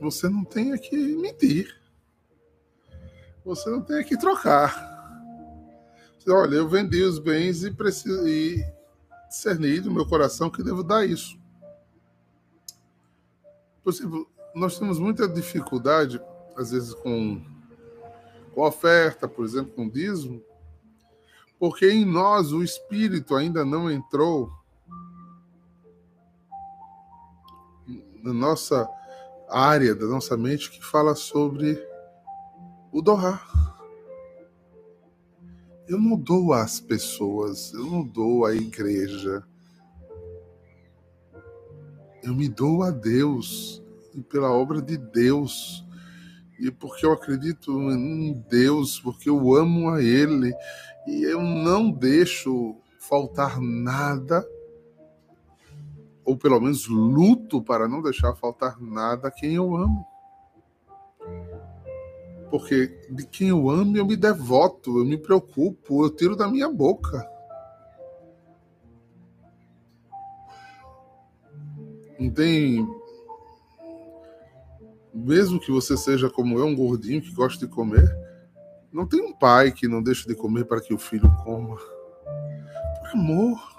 Você 0.00 0.28
não 0.28 0.44
tem 0.44 0.76
que 0.76 0.96
mentir. 1.16 1.76
Você 3.44 3.70
não 3.70 3.82
tem 3.82 4.04
que 4.04 4.18
trocar. 4.18 4.96
Olha, 6.28 6.56
eu 6.56 6.68
vendi 6.68 7.02
os 7.02 7.18
bens 7.18 7.64
e 7.64 7.70
preciso 7.70 8.28
e 8.28 8.62
discerni 9.28 9.80
do 9.80 9.90
meu 9.90 10.06
coração 10.06 10.50
que 10.50 10.62
devo 10.62 10.82
dar 10.82 11.06
isso. 11.06 11.38
Por 13.82 13.92
exemplo, 13.92 14.30
nós 14.54 14.78
temos 14.78 14.98
muita 14.98 15.26
dificuldade, 15.26 16.20
às 16.54 16.70
vezes, 16.70 16.92
com 16.92 17.40
com 17.40 17.57
oferta, 18.66 19.28
por 19.28 19.44
exemplo, 19.44 19.72
com 19.72 19.88
dízimo, 19.88 20.42
porque 21.58 21.90
em 21.90 22.04
nós 22.04 22.52
o 22.52 22.62
Espírito 22.62 23.34
ainda 23.34 23.64
não 23.64 23.90
entrou 23.90 24.50
na 28.22 28.32
nossa 28.32 28.88
área 29.48 29.94
da 29.94 30.06
nossa 30.06 30.36
mente 30.36 30.70
que 30.70 30.84
fala 30.84 31.14
sobre 31.14 31.82
o 32.92 33.00
doar. 33.00 33.46
Eu 35.88 35.98
não 35.98 36.16
dou 36.18 36.52
às 36.52 36.80
pessoas, 36.80 37.72
eu 37.72 37.86
não 37.86 38.02
dou 38.02 38.44
à 38.44 38.54
igreja. 38.54 39.42
Eu 42.22 42.34
me 42.34 42.48
dou 42.48 42.82
a 42.82 42.90
Deus 42.90 43.82
e 44.14 44.20
pela 44.20 44.52
obra 44.52 44.82
de 44.82 44.98
Deus 44.98 45.84
e 46.58 46.70
porque 46.70 47.06
eu 47.06 47.12
acredito 47.12 47.70
em 47.92 48.32
Deus, 48.48 48.98
porque 49.00 49.30
eu 49.30 49.54
amo 49.54 49.90
a 49.90 50.02
Ele 50.02 50.52
e 51.06 51.22
eu 51.22 51.40
não 51.40 51.90
deixo 51.90 52.76
faltar 52.98 53.60
nada, 53.60 54.46
ou 56.24 56.36
pelo 56.36 56.60
menos 56.60 56.86
luto 56.88 57.62
para 57.62 57.88
não 57.88 58.02
deixar 58.02 58.34
faltar 58.34 58.80
nada 58.80 59.28
a 59.28 59.30
quem 59.30 59.54
eu 59.54 59.74
amo. 59.76 60.06
Porque 62.50 62.86
de 63.10 63.26
quem 63.26 63.48
eu 63.48 63.70
amo 63.70 63.96
eu 63.96 64.06
me 64.06 64.16
devoto, 64.16 64.98
eu 64.98 65.04
me 65.04 65.16
preocupo, 65.16 66.04
eu 66.04 66.10
tiro 66.10 66.34
da 66.34 66.48
minha 66.48 66.68
boca. 66.68 67.26
Não 72.18 72.30
tem 72.30 72.86
mesmo 75.14 75.60
que 75.60 75.70
você 75.70 75.96
seja 75.96 76.30
como 76.30 76.58
eu, 76.58 76.66
um 76.66 76.76
gordinho 76.76 77.20
que 77.20 77.32
gosta 77.32 77.66
de 77.66 77.72
comer, 77.72 78.08
não 78.92 79.06
tem 79.06 79.20
um 79.20 79.32
pai 79.32 79.72
que 79.72 79.86
não 79.86 80.02
deixe 80.02 80.26
de 80.26 80.34
comer 80.34 80.64
para 80.64 80.80
que 80.80 80.94
o 80.94 80.98
filho 80.98 81.30
coma. 81.44 81.76
Por 81.76 83.10
amor. 83.14 83.78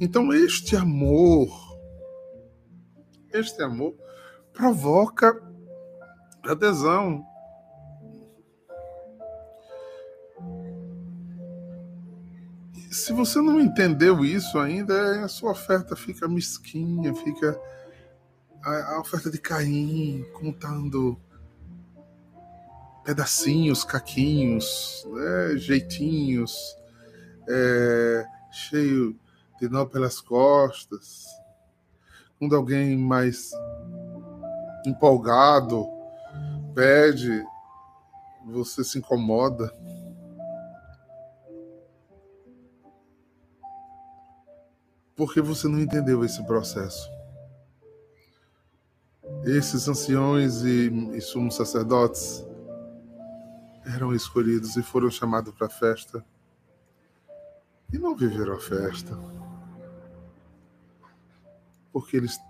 Então, 0.00 0.32
este 0.32 0.76
amor, 0.76 1.48
este 3.32 3.62
amor 3.62 3.94
provoca 4.52 5.40
adesão. 6.44 7.24
Se 12.90 13.12
você 13.12 13.40
não 13.40 13.60
entendeu 13.60 14.24
isso 14.24 14.58
ainda, 14.58 15.24
a 15.24 15.28
sua 15.28 15.50
oferta 15.50 15.96
fica 15.96 16.28
mesquinha, 16.28 17.14
fica 17.14 17.60
a, 18.64 18.94
a 18.94 19.00
oferta 19.00 19.30
de 19.30 19.38
Caim, 19.38 20.24
contando 20.32 21.20
pedacinhos, 23.04 23.84
caquinhos, 23.84 25.06
né, 25.12 25.56
jeitinhos, 25.58 26.74
é, 27.46 28.24
cheio 28.50 29.18
de 29.60 29.68
nó 29.68 29.84
pelas 29.84 30.20
costas. 30.20 31.26
Quando 32.38 32.56
alguém 32.56 32.96
mais 32.96 33.50
empolgado 34.86 35.86
pede, 36.74 37.44
você 38.46 38.82
se 38.82 38.98
incomoda. 38.98 39.70
Porque 45.14 45.40
você 45.40 45.68
não 45.68 45.78
entendeu 45.78 46.24
esse 46.24 46.42
processo. 46.44 47.13
Esses 49.46 49.86
anciões 49.88 50.62
e, 50.62 50.88
e 51.14 51.20
sumos 51.20 51.54
sacerdotes 51.54 52.42
eram 53.94 54.14
escolhidos 54.14 54.76
e 54.76 54.82
foram 54.82 55.10
chamados 55.10 55.52
para 55.54 55.66
a 55.66 55.70
festa 55.70 56.24
e 57.92 57.98
não 57.98 58.16
viveram 58.16 58.54
a 58.54 58.60
festa 58.60 59.18
porque 61.92 62.16
eles 62.16 62.40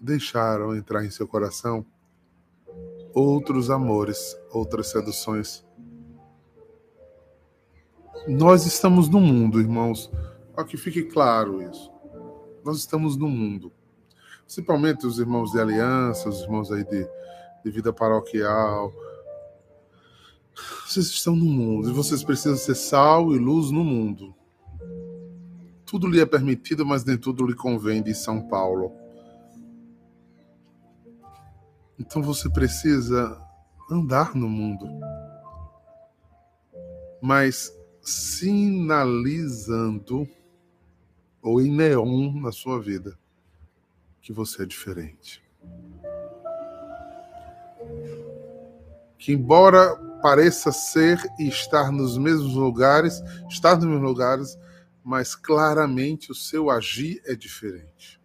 deixaram 0.00 0.76
entrar 0.76 1.04
em 1.04 1.10
seu 1.10 1.26
coração 1.26 1.84
outros 3.12 3.68
amores, 3.68 4.38
outras 4.50 4.88
seduções. 4.88 5.64
Nós 8.28 8.66
estamos 8.66 9.08
no 9.08 9.20
mundo, 9.20 9.60
irmãos. 9.60 10.10
Para 10.54 10.64
que 10.64 10.76
fique 10.76 11.02
claro 11.02 11.60
isso. 11.62 11.92
Nós 12.64 12.78
estamos 12.78 13.16
no 13.16 13.28
mundo 13.28 13.72
principalmente 14.46 15.06
os 15.06 15.18
irmãos 15.18 15.50
de 15.50 15.60
aliança, 15.60 16.28
os 16.28 16.40
irmãos 16.40 16.70
aí 16.70 16.84
de, 16.84 17.06
de 17.64 17.70
vida 17.70 17.92
paroquial. 17.92 18.92
Vocês 20.86 21.06
estão 21.06 21.34
no 21.34 21.44
mundo 21.44 21.90
e 21.90 21.92
vocês 21.92 22.22
precisam 22.22 22.56
ser 22.56 22.76
sal 22.76 23.34
e 23.34 23.38
luz 23.38 23.72
no 23.72 23.82
mundo. 23.84 24.32
Tudo 25.84 26.06
lhe 26.06 26.20
é 26.20 26.26
permitido, 26.26 26.86
mas 26.86 27.04
nem 27.04 27.18
tudo 27.18 27.44
lhe 27.44 27.54
convém, 27.54 28.00
de 28.02 28.14
São 28.14 28.40
Paulo. 28.48 28.92
Então 31.98 32.22
você 32.22 32.48
precisa 32.48 33.36
andar 33.90 34.34
no 34.34 34.48
mundo, 34.48 34.86
mas 37.20 37.72
sinalizando 38.00 38.88
ou 41.42 41.60
em 41.60 41.70
neon 41.70 42.40
na 42.40 42.52
sua 42.52 42.80
vida 42.80 43.18
que 44.26 44.32
você 44.32 44.64
é 44.64 44.66
diferente. 44.66 45.40
Que, 49.16 49.32
embora 49.32 49.94
pareça 50.20 50.72
ser 50.72 51.24
e 51.38 51.46
estar 51.46 51.92
nos 51.92 52.18
mesmos 52.18 52.54
lugares, 52.54 53.22
estar 53.48 53.76
nos 53.76 53.84
mesmos 53.84 54.02
lugares, 54.02 54.58
mas 55.04 55.36
claramente 55.36 56.32
o 56.32 56.34
seu 56.34 56.70
agir 56.70 57.22
é 57.24 57.36
diferente. 57.36 58.20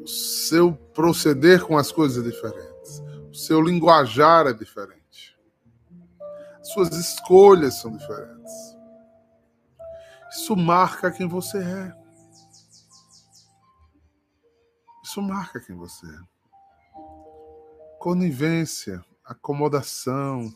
O 0.00 0.06
seu 0.06 0.72
proceder 0.72 1.62
com 1.66 1.76
as 1.76 1.92
coisas 1.92 2.24
é 2.24 2.30
diferente. 2.30 3.02
O 3.30 3.34
seu 3.34 3.60
linguajar 3.60 4.46
é 4.46 4.54
diferente. 4.54 5.38
Suas 6.62 6.96
escolhas 6.96 7.74
são 7.74 7.94
diferentes. 7.94 8.74
Isso 10.30 10.56
marca 10.56 11.10
quem 11.10 11.28
você 11.28 11.58
é. 11.58 12.03
Isso 15.14 15.22
marca 15.22 15.60
quem 15.60 15.76
você 15.76 16.04
é. 16.08 16.18
Conivência, 18.00 19.00
acomodação, 19.24 20.52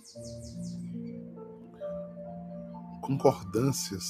concordâncias 3.01 4.05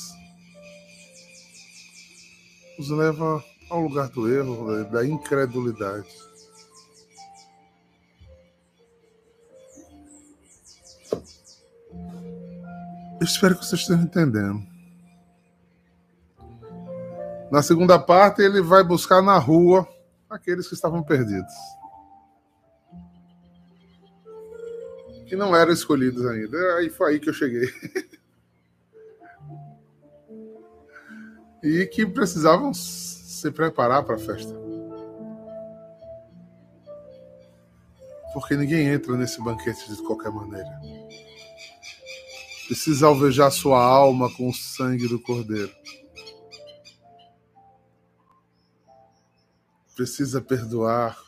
nos 2.78 2.88
leva 2.88 3.44
ao 3.68 3.82
lugar 3.82 4.08
do 4.08 4.26
erro, 4.26 4.84
da 4.84 5.06
incredulidade. 5.06 6.08
Eu 13.20 13.26
espero 13.26 13.54
que 13.54 13.66
vocês 13.66 13.82
estejam 13.82 14.02
entendendo. 14.02 14.66
Na 17.52 17.62
segunda 17.62 17.98
parte, 17.98 18.40
ele 18.40 18.62
vai 18.62 18.82
buscar 18.82 19.20
na 19.20 19.36
rua 19.36 19.86
aqueles 20.30 20.68
que 20.68 20.74
estavam 20.74 21.02
perdidos. 21.02 21.54
Que 25.26 25.36
não 25.36 25.54
eram 25.54 25.72
escolhidos 25.72 26.24
ainda. 26.26 26.76
Aí 26.76 26.90
foi 26.90 27.12
aí 27.12 27.20
que 27.20 27.28
eu 27.28 27.34
cheguei. 27.34 27.68
e 31.62 31.86
que 31.86 32.06
precisavam 32.06 32.72
se 32.72 33.50
preparar 33.50 34.04
para 34.04 34.14
a 34.16 34.18
festa. 34.18 34.54
Porque 38.32 38.56
ninguém 38.56 38.88
entra 38.88 39.16
nesse 39.16 39.42
banquete 39.42 39.88
de 39.88 40.02
qualquer 40.02 40.30
maneira. 40.30 40.80
Precisa 42.66 43.06
alvejar 43.06 43.50
sua 43.50 43.82
alma 43.82 44.30
com 44.34 44.48
o 44.48 44.54
sangue 44.54 45.08
do 45.08 45.18
Cordeiro. 45.20 45.72
Precisa 49.98 50.40
perdoar, 50.40 51.18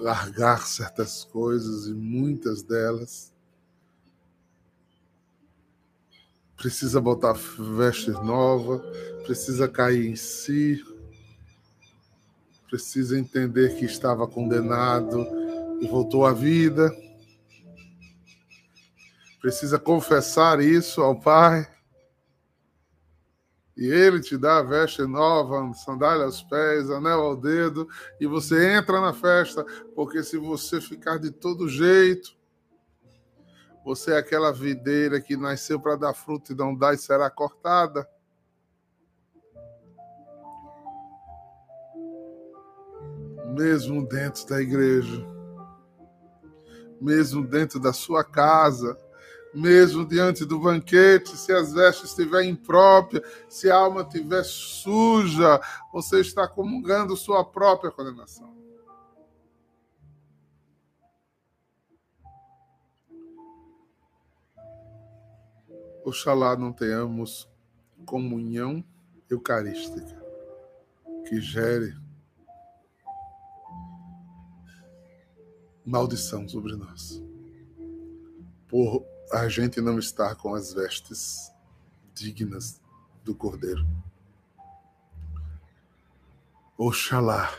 largar 0.00 0.66
certas 0.66 1.22
coisas 1.22 1.86
e 1.86 1.92
muitas 1.92 2.62
delas 2.62 3.30
precisa 6.56 7.00
botar 7.00 7.32
veste 7.76 8.10
nova, 8.10 8.78
precisa 9.24 9.66
cair 9.66 10.06
em 10.06 10.16
si, 10.16 10.82
precisa 12.68 13.18
entender 13.18 13.76
que 13.76 13.84
estava 13.84 14.26
condenado 14.26 15.26
e 15.80 15.88
voltou 15.88 16.24
à 16.26 16.32
vida, 16.32 16.90
precisa 19.40 19.78
confessar 19.78 20.60
isso 20.62 21.02
ao 21.02 21.18
Pai. 21.18 21.66
E 23.76 23.86
ele 23.86 24.20
te 24.20 24.36
dá 24.36 24.58
a 24.58 24.62
veste 24.62 25.02
nova, 25.02 25.72
sandália 25.74 26.24
aos 26.24 26.42
pés, 26.42 26.90
anel 26.90 27.20
ao 27.20 27.36
dedo, 27.36 27.88
e 28.20 28.26
você 28.26 28.74
entra 28.74 29.00
na 29.00 29.12
festa, 29.12 29.64
porque 29.94 30.22
se 30.22 30.36
você 30.36 30.80
ficar 30.80 31.18
de 31.18 31.30
todo 31.30 31.68
jeito, 31.68 32.38
você 33.84 34.12
é 34.12 34.18
aquela 34.18 34.52
videira 34.52 35.20
que 35.20 35.36
nasceu 35.36 35.80
para 35.80 35.96
dar 35.96 36.14
fruto 36.14 36.52
e 36.52 36.56
não 36.56 36.74
dá 36.74 36.92
e 36.92 36.98
será 36.98 37.30
cortada. 37.30 38.08
Mesmo 43.56 44.06
dentro 44.06 44.46
da 44.46 44.60
igreja, 44.60 45.26
mesmo 47.00 47.44
dentro 47.46 47.80
da 47.80 47.92
sua 47.92 48.22
casa, 48.22 48.98
mesmo 49.52 50.06
diante 50.06 50.44
do 50.44 50.58
banquete, 50.58 51.36
se 51.36 51.52
as 51.52 51.72
vestes 51.72 52.10
estiverem 52.10 52.50
impróprias, 52.50 53.24
se 53.48 53.70
a 53.70 53.76
alma 53.76 54.02
estiver 54.02 54.44
suja, 54.44 55.60
você 55.92 56.20
está 56.20 56.46
comungando 56.46 57.16
sua 57.16 57.44
própria 57.44 57.90
condenação. 57.90 58.50
Oxalá 66.04 66.56
não 66.56 66.72
tenhamos 66.72 67.48
comunhão 68.06 68.84
eucarística 69.28 70.18
que 71.28 71.40
gere 71.40 71.94
maldição 75.84 76.48
sobre 76.48 76.74
nós. 76.74 77.22
Por 78.66 79.04
a 79.32 79.48
gente 79.48 79.80
não 79.80 79.98
estar 79.98 80.34
com 80.34 80.54
as 80.54 80.72
vestes 80.72 81.52
dignas 82.14 82.80
do 83.24 83.34
Cordeiro. 83.34 83.86
Oxalá 86.76 87.52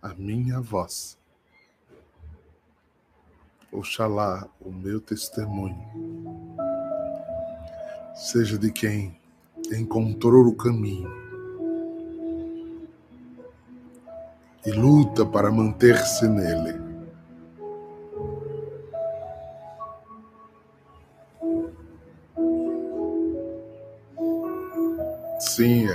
a 0.00 0.14
minha 0.14 0.60
voz 0.60 1.18
Oxalá 3.72 4.48
o 4.60 4.70
meu 4.70 5.00
testemunho 5.00 5.76
seja 8.14 8.56
de 8.56 8.72
quem 8.72 9.20
encontrou 9.70 10.46
o 10.46 10.56
caminho 10.56 11.10
e 14.64 14.70
luta 14.72 15.24
para 15.24 15.50
manter-se 15.50 16.26
nele. 16.26 16.85
Sim, 25.56 25.86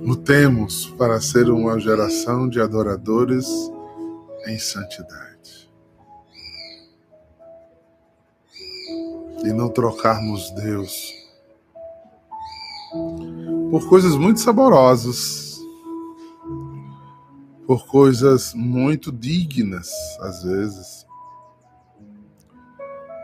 Lutemos 0.00 0.86
para 0.96 1.20
ser 1.20 1.50
uma 1.50 1.80
geração 1.80 2.48
de 2.48 2.60
adoradores 2.60 3.44
em 4.46 4.56
santidade. 4.56 5.68
E 9.44 9.52
não 9.52 9.68
trocarmos 9.68 10.52
Deus 10.52 11.12
por 13.72 13.88
coisas 13.88 14.14
muito 14.14 14.38
saborosas, 14.38 15.58
por 17.66 17.84
coisas 17.88 18.54
muito 18.54 19.10
dignas, 19.10 19.90
às 20.20 20.44
vezes, 20.44 21.04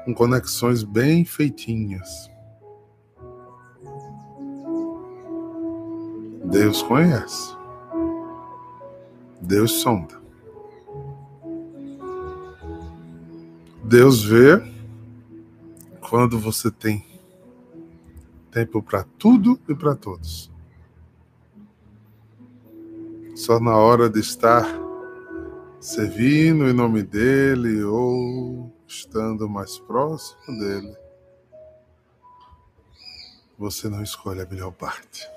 com 0.05 0.13
conexões 0.13 0.83
bem 0.83 1.25
feitinhas. 1.25 2.34
Deus 6.55 6.85
conhece. 6.85 7.53
Deus 9.41 9.73
sonda. 9.73 10.23
Deus 13.83 14.23
vê 14.23 14.63
quando 16.09 16.39
você 16.39 16.71
tem 16.71 17.05
tempo 18.53 18.81
para 18.81 19.03
tudo 19.19 19.59
e 19.69 19.75
para 19.75 19.97
todos. 19.97 20.49
Só 23.35 23.59
na 23.59 23.77
hora 23.77 24.09
de 24.09 24.21
estar 24.21 24.65
servindo 25.81 26.69
em 26.69 26.73
nome 26.73 27.03
dele 27.03 27.83
ou 27.83 28.73
estando 28.87 29.49
mais 29.49 29.77
próximo 29.81 30.57
dele, 30.57 30.97
você 33.59 33.89
não 33.89 34.05
escolhe 34.05 34.41
a 34.41 34.47
melhor 34.47 34.71
parte. 34.71 35.34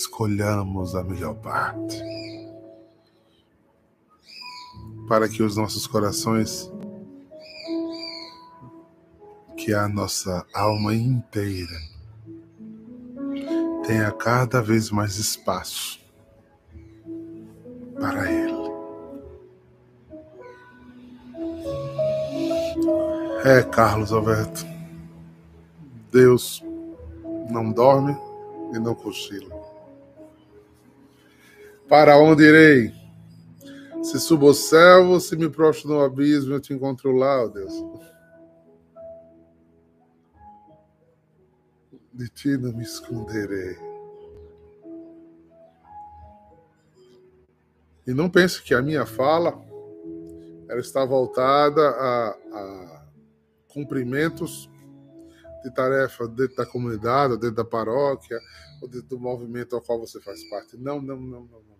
Escolhamos 0.00 0.94
a 0.94 1.04
melhor 1.04 1.34
parte 1.34 2.02
para 5.06 5.28
que 5.28 5.42
os 5.42 5.58
nossos 5.58 5.86
corações, 5.86 6.72
que 9.58 9.74
a 9.74 9.86
nossa 9.86 10.46
alma 10.54 10.94
inteira, 10.94 11.78
tenha 13.86 14.10
cada 14.12 14.62
vez 14.62 14.90
mais 14.90 15.16
espaço 15.16 16.00
para 18.00 18.32
Ele. 18.32 18.70
É, 23.44 23.62
Carlos 23.64 24.12
Alberto, 24.12 24.64
Deus 26.10 26.64
não 27.50 27.70
dorme 27.70 28.16
e 28.72 28.78
não 28.78 28.94
cochila. 28.94 29.59
Para 31.90 32.16
onde 32.16 32.44
irei? 32.44 32.94
Se 34.04 34.20
subo 34.20 34.46
ao 34.46 34.54
céu, 34.54 35.18
se 35.18 35.34
me 35.34 35.50
prostro 35.50 35.88
no 35.88 36.00
abismo, 36.00 36.54
eu 36.54 36.60
te 36.60 36.72
encontro 36.72 37.10
lá, 37.10 37.42
ó 37.42 37.48
Deus. 37.48 37.74
De 42.12 42.28
ti 42.28 42.56
não 42.56 42.72
me 42.72 42.84
esconderei. 42.84 43.76
E 48.06 48.14
não 48.14 48.30
pense 48.30 48.62
que 48.62 48.72
a 48.72 48.80
minha 48.80 49.04
fala 49.04 49.60
ela 50.68 50.78
está 50.78 51.04
voltada 51.04 51.82
a, 51.90 52.28
a 52.52 53.06
cumprimentos 53.66 54.70
de 55.64 55.74
tarefa 55.74 56.28
dentro 56.28 56.54
da 56.54 56.66
comunidade, 56.66 57.36
dentro 57.36 57.56
da 57.56 57.64
paróquia, 57.64 58.38
ou 58.80 58.86
dentro 58.86 59.08
do 59.08 59.18
movimento 59.18 59.74
ao 59.74 59.82
qual 59.82 59.98
você 59.98 60.20
faz 60.20 60.48
parte. 60.48 60.76
Não, 60.76 61.02
não, 61.02 61.16
não, 61.16 61.40
não. 61.40 61.62
não. 61.62 61.79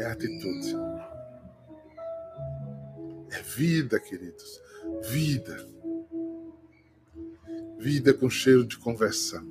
É 0.00 0.06
atitude. 0.06 0.74
É 3.30 3.42
vida, 3.42 4.00
queridos. 4.00 4.58
Vida. 5.10 5.68
Vida 7.78 8.14
com 8.14 8.30
cheiro 8.30 8.66
de 8.66 8.78
conversão. 8.78 9.46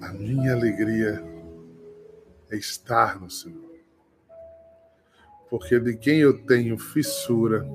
A 0.00 0.12
minha 0.12 0.52
alegria 0.52 1.20
é 2.48 2.56
estar 2.56 3.20
no 3.20 3.28
Senhor. 3.28 3.74
Porque 5.50 5.80
de 5.80 5.96
quem 5.96 6.20
eu 6.20 6.46
tenho 6.46 6.78
fissura, 6.78 7.66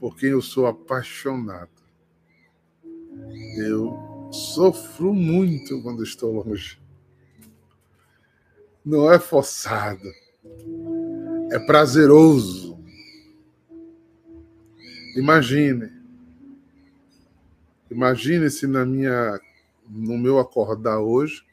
por 0.00 0.16
quem 0.16 0.30
eu 0.30 0.42
sou 0.42 0.66
apaixonado, 0.66 1.79
eu 3.56 4.30
sofro 4.32 5.12
muito 5.12 5.82
quando 5.82 6.02
estou 6.02 6.32
longe. 6.32 6.80
Não 8.84 9.12
é 9.12 9.18
forçado, 9.18 10.08
é 11.50 11.58
prazeroso. 11.58 12.78
Imagine, 15.16 15.90
imagine 17.90 18.48
se 18.48 18.66
na 18.66 18.86
minha, 18.86 19.38
no 19.88 20.16
meu 20.16 20.38
acordar 20.38 21.00
hoje, 21.00 21.44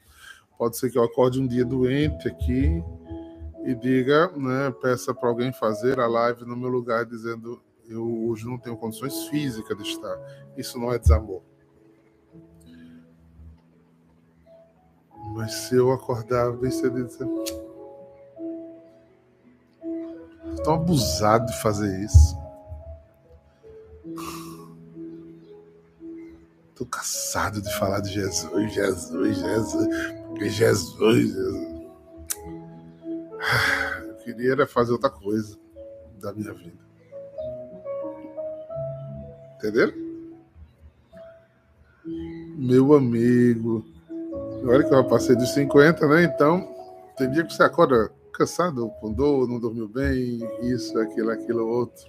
pode 0.58 0.78
ser 0.78 0.92
que 0.92 0.98
eu 0.98 1.04
acorde 1.04 1.40
um 1.40 1.48
dia 1.48 1.66
doente 1.66 2.28
aqui 2.28 2.84
e 3.66 3.76
diga, 3.76 4.32
né, 4.38 4.72
peça 4.82 5.14
para 5.14 5.28
alguém 5.28 5.52
fazer 5.52 6.00
a 6.00 6.08
live 6.08 6.46
no 6.46 6.56
meu 6.56 6.70
lugar 6.70 7.06
dizendo 7.06 7.62
eu 7.90 8.28
hoje 8.28 8.46
não 8.46 8.58
tenho 8.58 8.78
condições 8.78 9.28
físicas 9.28 9.78
de 9.78 9.84
estar. 9.84 10.18
Isso 10.58 10.78
não 10.80 10.92
é 10.92 11.00
desamor. 11.00 11.42
Mas 15.38 15.54
se 15.54 15.76
eu 15.76 15.92
acordar 15.92 16.52
bem 16.54 16.72
cedo 16.72 17.00
e 17.00 17.04
dizer. 17.04 17.28
Tão 20.64 20.74
abusado 20.74 21.46
de 21.46 21.62
fazer 21.62 22.04
isso. 22.04 22.36
Tô 26.74 26.88
cansado 26.88 27.62
de 27.62 27.72
falar 27.76 28.00
de 28.00 28.14
Jesus, 28.14 28.74
Jesus, 28.74 29.38
Jesus, 29.38 29.88
porque 30.26 30.50
Jesus, 30.50 31.32
Jesus. 31.32 31.88
Eu 34.08 34.16
queria 34.24 34.54
era 34.54 34.66
fazer 34.66 34.92
outra 34.92 35.12
coisa 35.12 35.56
da 36.20 36.34
minha 36.34 36.52
vida. 36.52 36.80
Entenderam? 39.58 39.94
Meu 42.58 42.96
amigo, 42.96 43.86
Olha 44.70 44.84
que 44.84 44.94
eu 44.94 45.04
passei 45.06 45.34
dos 45.34 45.54
50, 45.54 46.06
né? 46.10 46.26
Então, 46.26 46.76
tem 47.16 47.32
dia 47.32 47.46
que 47.46 47.54
você 47.54 47.64
acorda 47.64 48.12
cansado, 48.34 48.90
com 49.00 49.14
dor, 49.14 49.48
não 49.48 49.62
dormiu 49.62 49.88
bem, 49.88 50.42
isso, 50.62 51.00
aquilo, 51.00 51.32
aquilo, 51.32 51.66
outro. 51.66 52.06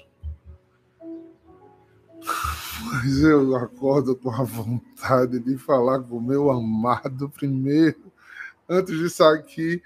Mas 2.82 3.22
eu 3.22 3.54
acordo 3.54 4.16
com 4.16 4.30
a 4.30 4.42
vontade 4.42 5.38
de 5.38 5.56
falar 5.56 6.00
com 6.00 6.16
o 6.16 6.20
meu 6.20 6.50
amado 6.50 7.30
primeiro. 7.30 8.12
Antes 8.68 8.98
de 8.98 9.08
sair 9.08 9.38
aqui, 9.38 9.82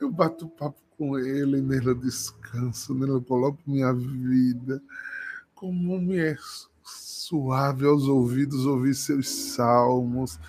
eu 0.00 0.10
bato 0.10 0.48
papo 0.48 0.80
com 0.96 1.18
ele, 1.18 1.60
nele 1.60 1.90
eu 1.90 1.94
descanso, 1.94 2.94
nele 2.94 3.12
eu 3.12 3.22
coloco 3.22 3.58
minha 3.66 3.92
vida. 3.92 4.80
Como 5.54 6.00
me 6.00 6.18
é 6.18 6.36
suave 6.82 7.84
aos 7.84 8.04
ouvidos 8.04 8.64
ouvir 8.64 8.94
seus 8.94 9.28
salmos 9.28 10.40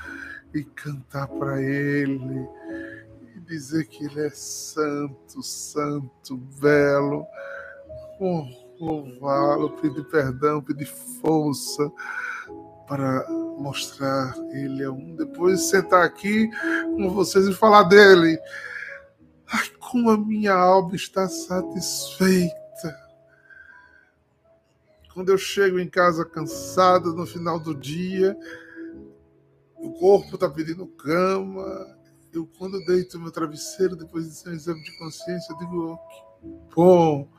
e 0.53 0.63
cantar 0.63 1.27
para 1.27 1.61
Ele 1.61 2.47
e 3.35 3.39
dizer 3.41 3.85
que 3.87 4.05
Ele 4.05 4.21
é 4.21 4.29
santo, 4.29 5.41
santo, 5.43 6.37
belo. 6.59 7.25
Oh, 8.19 8.45
louvá-lo, 8.79 9.71
pedir 9.81 10.03
perdão, 10.05 10.61
pedir 10.61 10.87
força 11.21 11.91
para 12.87 13.29
mostrar 13.57 14.33
Ele 14.51 14.83
é 14.83 14.89
um. 14.89 15.15
Depois 15.15 15.69
sentar 15.69 16.03
aqui 16.03 16.49
com 16.95 17.09
vocês 17.09 17.47
e 17.47 17.53
falar 17.53 17.83
dele. 17.83 18.39
Ai, 19.51 19.67
como 19.79 20.09
a 20.09 20.17
minha 20.17 20.53
alma 20.53 20.95
está 20.95 21.27
satisfeita. 21.27 22.59
Quando 25.13 25.29
eu 25.29 25.37
chego 25.37 25.79
em 25.79 25.89
casa 25.89 26.23
cansado 26.23 27.13
no 27.13 27.25
final 27.25 27.59
do 27.59 27.75
dia, 27.75 28.37
o 29.79 29.93
corpo 29.93 30.35
está 30.35 30.49
pedindo 30.49 30.85
cama. 30.87 31.97
Eu, 32.31 32.47
quando 32.57 32.83
deito 32.85 33.19
meu 33.19 33.31
travesseiro, 33.31 33.95
depois 33.95 34.27
de 34.27 34.35
ser 34.35 34.49
um 34.49 34.53
exame 34.53 34.83
de 34.83 34.97
consciência, 34.97 35.53
eu 35.53 35.57
digo: 35.57 35.93
oh, 35.93 35.97
que 36.07 36.75
bom 36.75 37.29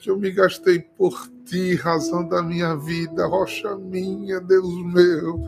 que 0.00 0.10
eu 0.10 0.16
me 0.16 0.30
gastei 0.30 0.78
por 0.78 1.28
ti, 1.44 1.74
razão 1.74 2.26
da 2.26 2.42
minha 2.42 2.76
vida, 2.76 3.26
rocha 3.26 3.76
minha, 3.76 4.40
Deus 4.40 4.84
meu. 4.84 5.44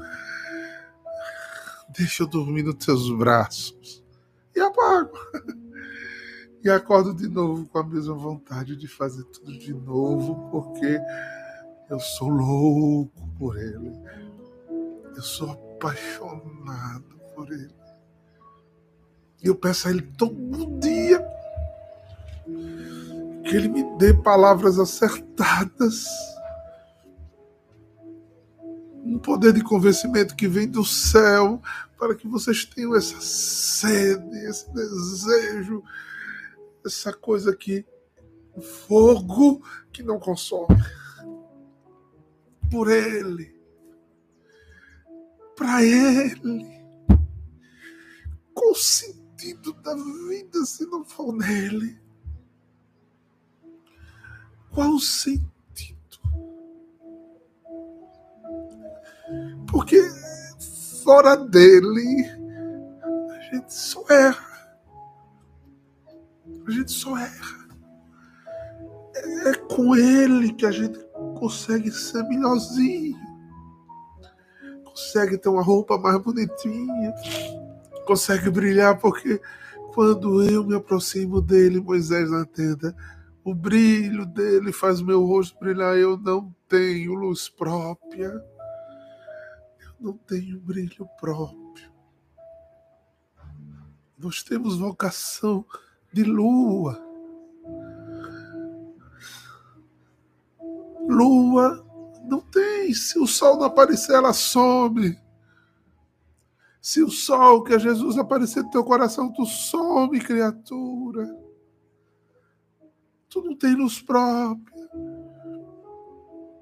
Deixa 1.96 2.24
eu 2.24 2.26
dormir 2.26 2.62
nos 2.62 2.84
teus 2.84 3.10
braços. 3.16 4.04
E 4.54 4.60
apago. 4.60 5.16
E 6.62 6.68
acordo 6.68 7.14
de 7.14 7.26
novo 7.26 7.66
com 7.66 7.78
a 7.78 7.82
mesma 7.82 8.14
vontade 8.14 8.76
de 8.76 8.86
fazer 8.86 9.24
tudo 9.24 9.58
de 9.58 9.72
novo, 9.72 10.50
porque 10.50 11.00
eu 11.88 11.98
sou 11.98 12.28
louco 12.28 13.28
por 13.38 13.56
Ele. 13.56 13.90
Eu 15.16 15.22
sou 15.22 15.48
apaixonado 15.80 17.18
por 17.34 17.50
Ele. 17.50 17.74
E 19.42 19.46
eu 19.46 19.54
peço 19.56 19.88
a 19.88 19.90
Ele 19.90 20.02
todo 20.02 20.78
dia 20.78 21.24
que 23.44 23.56
Ele 23.56 23.68
me 23.68 23.96
dê 23.96 24.12
palavras 24.12 24.78
acertadas. 24.78 26.04
Um 29.02 29.18
poder 29.18 29.54
de 29.54 29.64
convencimento 29.64 30.36
que 30.36 30.46
vem 30.46 30.68
do 30.68 30.84
céu, 30.84 31.60
para 31.98 32.14
que 32.14 32.28
vocês 32.28 32.66
tenham 32.66 32.94
essa 32.94 33.18
sede, 33.18 34.36
esse 34.46 34.70
desejo, 34.72 35.82
essa 36.84 37.12
coisa 37.12 37.56
que 37.56 37.84
fogo 38.86 39.62
que 39.90 40.02
não 40.02 40.20
consome. 40.20 40.76
Por 42.70 42.90
Ele 42.90 43.59
para 45.60 45.84
Ele. 45.84 46.80
Qual 48.54 48.70
o 48.70 48.74
sentido 48.74 49.74
da 49.74 49.94
vida 49.94 50.64
se 50.64 50.86
não 50.86 51.04
for 51.04 51.34
nele? 51.34 52.00
Qual 54.72 54.92
o 54.92 54.98
sentido? 54.98 55.98
Porque 59.70 60.00
fora 61.04 61.36
dele, 61.36 62.24
a 63.30 63.40
gente 63.52 63.74
só 63.74 64.02
erra. 64.08 64.78
A 66.66 66.70
gente 66.70 66.90
só 66.90 67.18
erra. 67.18 67.68
É 69.46 69.54
com 69.74 69.94
ele 69.94 70.54
que 70.54 70.64
a 70.64 70.70
gente 70.70 70.98
consegue 71.38 71.90
ser 71.90 72.22
melhorzinho 72.24 73.19
consegue 75.00 75.38
ter 75.38 75.48
uma 75.48 75.62
roupa 75.62 75.96
mais 75.98 76.18
bonitinha, 76.18 77.14
consegue 78.06 78.50
brilhar, 78.50 78.98
porque 78.98 79.40
quando 79.94 80.42
eu 80.42 80.62
me 80.64 80.76
aproximo 80.76 81.40
dele, 81.40 81.80
Moisés 81.80 82.30
na 82.30 82.44
tenda, 82.44 82.94
o 83.42 83.54
brilho 83.54 84.26
dele 84.26 84.72
faz 84.72 85.00
meu 85.00 85.24
rosto 85.24 85.58
brilhar. 85.58 85.96
Eu 85.96 86.18
não 86.18 86.54
tenho 86.68 87.14
luz 87.14 87.48
própria, 87.48 88.28
eu 88.28 89.94
não 89.98 90.12
tenho 90.12 90.60
brilho 90.60 91.08
próprio. 91.18 91.90
Nós 94.18 94.42
temos 94.42 94.78
vocação 94.78 95.64
de 96.12 96.22
lua. 96.22 97.00
Lua 101.08 101.89
não 102.24 102.40
tem. 102.40 102.92
Se 102.94 103.18
o 103.18 103.26
sol 103.26 103.56
não 103.56 103.64
aparecer, 103.64 104.14
ela 104.14 104.32
some. 104.32 105.18
Se 106.80 107.02
o 107.02 107.10
sol 107.10 107.62
que 107.62 107.74
é 107.74 107.78
Jesus 107.78 108.16
aparecer 108.16 108.62
no 108.62 108.70
teu 108.70 108.82
coração, 108.82 109.32
tu 109.32 109.44
some, 109.44 110.18
criatura. 110.20 111.36
Tu 113.28 113.42
não 113.42 113.56
tem 113.56 113.74
luz 113.74 114.00
própria. 114.00 114.80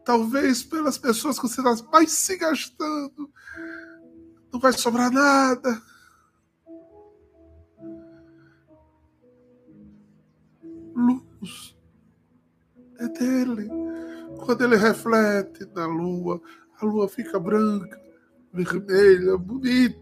talvez 0.04 0.62
pelas 0.62 0.96
pessoas 0.96 1.38
que 1.38 1.46
você 1.46 1.60
está 1.60 1.90
mais 1.92 2.10
se 2.12 2.36
gastando, 2.36 3.30
não 4.50 4.58
vai 4.58 4.72
sobrar 4.72 5.10
nada. 5.10 5.82
Luz 10.94 11.76
é 12.98 13.08
dele. 13.08 13.68
Quando 14.48 14.64
ele 14.64 14.76
reflete 14.76 15.66
na 15.74 15.84
lua, 15.84 16.40
a 16.80 16.86
lua 16.86 17.06
fica 17.06 17.38
branca, 17.38 18.00
vermelha, 18.50 19.36
bonita. 19.36 19.98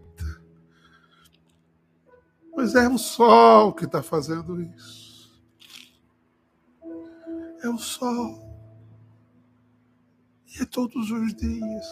Mas 2.55 2.73
é 2.73 2.87
o 2.87 2.97
sol 2.97 3.73
que 3.73 3.83
está 3.83 4.01
fazendo 4.01 4.61
isso. 4.61 5.37
É 7.61 7.67
o 7.67 7.77
sol. 7.77 8.39
E 10.47 10.61
é 10.61 10.65
todos 10.65 11.11
os 11.11 11.33
dias. 11.33 11.85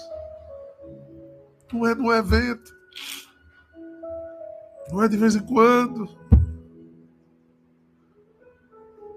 Não 1.73 1.85
é 1.85 1.93
no 1.93 2.09
evento. 2.13 2.73
Não 4.89 5.03
é 5.03 5.09
de 5.09 5.17
vez 5.17 5.35
em 5.35 5.45
quando. 5.45 6.07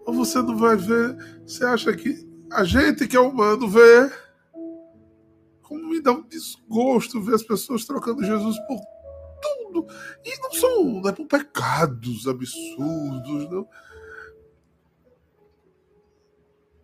Ou 0.05 0.13
você 0.13 0.43
não 0.43 0.57
vai 0.57 0.75
ver. 0.75 1.41
Você 1.47 1.65
acha 1.65 1.97
que 1.97 2.28
a 2.53 2.65
gente 2.65 3.07
que 3.07 3.17
é 3.17 3.21
humano 3.21 3.69
vê. 3.69 4.11
Como 5.63 5.91
me 5.91 6.01
dá 6.01 6.13
um 6.13 6.27
desgosto 6.27 7.21
ver 7.21 7.35
as 7.35 7.43
pessoas 7.43 7.85
trocando 7.85 8.25
Jesus 8.25 8.57
por 8.67 8.81
tudo. 9.43 9.87
E 10.25 10.41
não 10.41 10.53
são 10.53 10.85
não 10.85 11.09
é 11.09 11.13
por 11.13 11.27
pecados 11.27 12.27
absurdos, 12.27 13.51
não. 13.51 13.69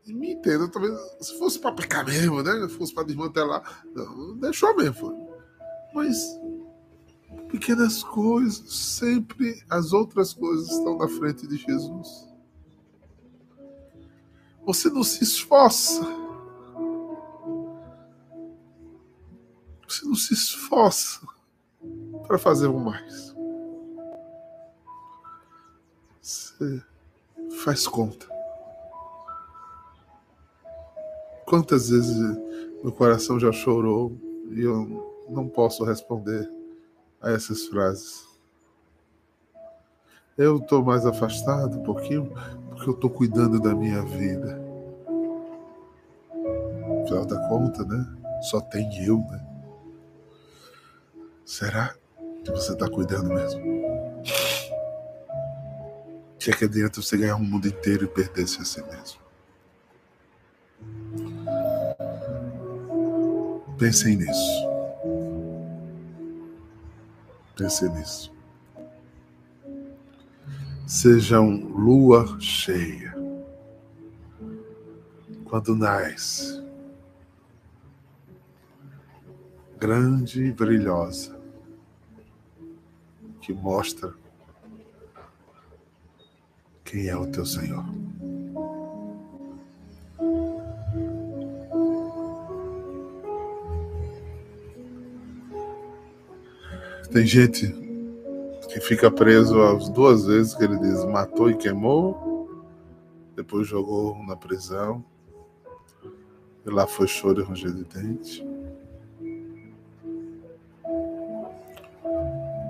E 0.07 0.12
me 0.12 0.33
entenda, 0.33 0.68
talvez 0.68 0.94
se 1.20 1.38
fosse 1.38 1.59
para 1.59 1.74
pecar 1.74 2.05
mesmo, 2.05 2.42
né? 2.42 2.68
Se 2.68 2.77
fosse 2.77 2.94
para 2.94 3.05
desmantelar, 3.05 3.87
não, 3.94 4.37
deixou 4.37 4.77
mesmo. 4.77 4.94
Foi. 4.94 5.14
Mas 5.94 6.38
pequenas 7.48 8.03
coisas, 8.03 8.70
sempre 8.70 9.62
as 9.70 9.92
outras 9.92 10.35
coisas 10.35 10.68
estão 10.70 10.98
na 10.98 11.09
frente 11.09 11.46
de 11.46 11.57
Jesus. 11.57 12.34
Você 14.66 14.88
não 14.88 15.03
se 15.03 15.22
esforça. 15.22 16.03
Você 19.87 20.07
não 20.07 20.14
se 20.14 20.33
esforça 20.33 21.20
para 22.27 22.38
fazer 22.38 22.68
o 22.68 22.79
mais. 22.79 23.35
Você 26.20 26.83
faz 27.64 27.87
conta. 27.87 28.27
Quantas 31.46 31.90
vezes 31.90 32.16
meu 32.83 32.92
coração 32.92 33.38
já 33.38 33.53
chorou 33.53 34.18
e 34.50 34.62
eu 34.62 35.24
não 35.29 35.48
posso 35.48 35.85
responder 35.85 36.50
a 37.20 37.31
essas 37.31 37.66
frases. 37.66 38.27
Eu 40.37 40.57
estou 40.57 40.83
mais 40.83 41.07
afastado 41.07 41.79
um 41.79 41.83
pouquinho 41.83 42.33
porque 42.85 42.90
eu 42.90 42.94
estou 42.94 43.11
cuidando 43.11 43.59
da 43.59 43.75
minha 43.75 44.03
vida. 44.03 44.61
Afinal 47.03 47.25
da 47.25 47.49
conta, 47.49 47.83
né? 47.85 48.07
Só 48.42 48.61
tem 48.61 48.87
eu, 49.03 49.18
né? 49.18 49.42
Será 51.47 51.94
que 52.44 52.51
você 52.51 52.73
está 52.73 52.88
cuidando 52.88 53.33
mesmo? 53.33 53.62
Que 56.38 56.51
é 56.51 56.55
que 56.55 56.64
adianta 56.64 57.01
você 57.01 57.16
ganhar 57.16 57.37
o 57.37 57.38
um 57.38 57.44
mundo 57.44 57.66
inteiro 57.66 58.05
e 58.05 58.09
perder-se 58.09 58.61
a 58.61 58.64
si 58.64 58.83
mesmo? 58.83 59.20
Pensem 63.79 64.16
nisso. 64.16 64.68
Pensem 67.57 67.88
nisso. 67.90 68.34
Sejam 70.95 71.57
lua 71.75 72.39
cheia. 72.39 73.13
Quando 75.45 75.75
nasce, 75.75 76.65
grande 79.77 80.45
e 80.45 80.53
brilhosa, 80.53 81.37
que 83.41 83.53
mostra 83.53 84.15
quem 86.85 87.09
é 87.09 87.17
o 87.17 87.27
teu 87.27 87.45
Senhor. 87.45 87.85
Tem 97.11 97.27
gente 97.27 97.84
que 98.75 98.81
fica 98.81 99.09
preso 99.09 99.63
as 99.63 99.89
duas 99.89 100.27
vezes 100.27 100.53
que 100.53 100.65
ele 100.65 100.77
diz 100.81 101.05
matou 101.05 101.49
e 101.49 101.57
queimou, 101.57 102.67
depois 103.37 103.69
jogou 103.69 104.19
na 104.25 104.35
prisão, 104.35 105.05
e 106.67 106.71
lá 106.71 106.85
foi 106.85 107.07
choro 107.07 107.41
e 107.41 107.45
ranger 107.45 107.73
de 107.73 107.85
dente. 107.85 108.45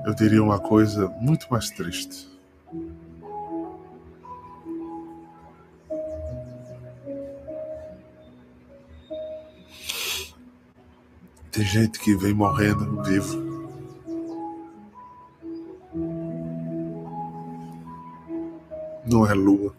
Eu 0.05 0.15
diria 0.15 0.43
uma 0.43 0.61
coisa 0.61 1.09
muito 1.23 1.47
mais 1.51 1.71
triste. 1.71 2.29
Tem 11.51 11.65
gente 11.65 11.99
que 11.99 12.15
vem 12.15 12.35
morrendo 12.35 13.03
vivo. 13.05 13.44
Não 19.15 19.27
é 19.27 19.33
lua. 19.33 19.73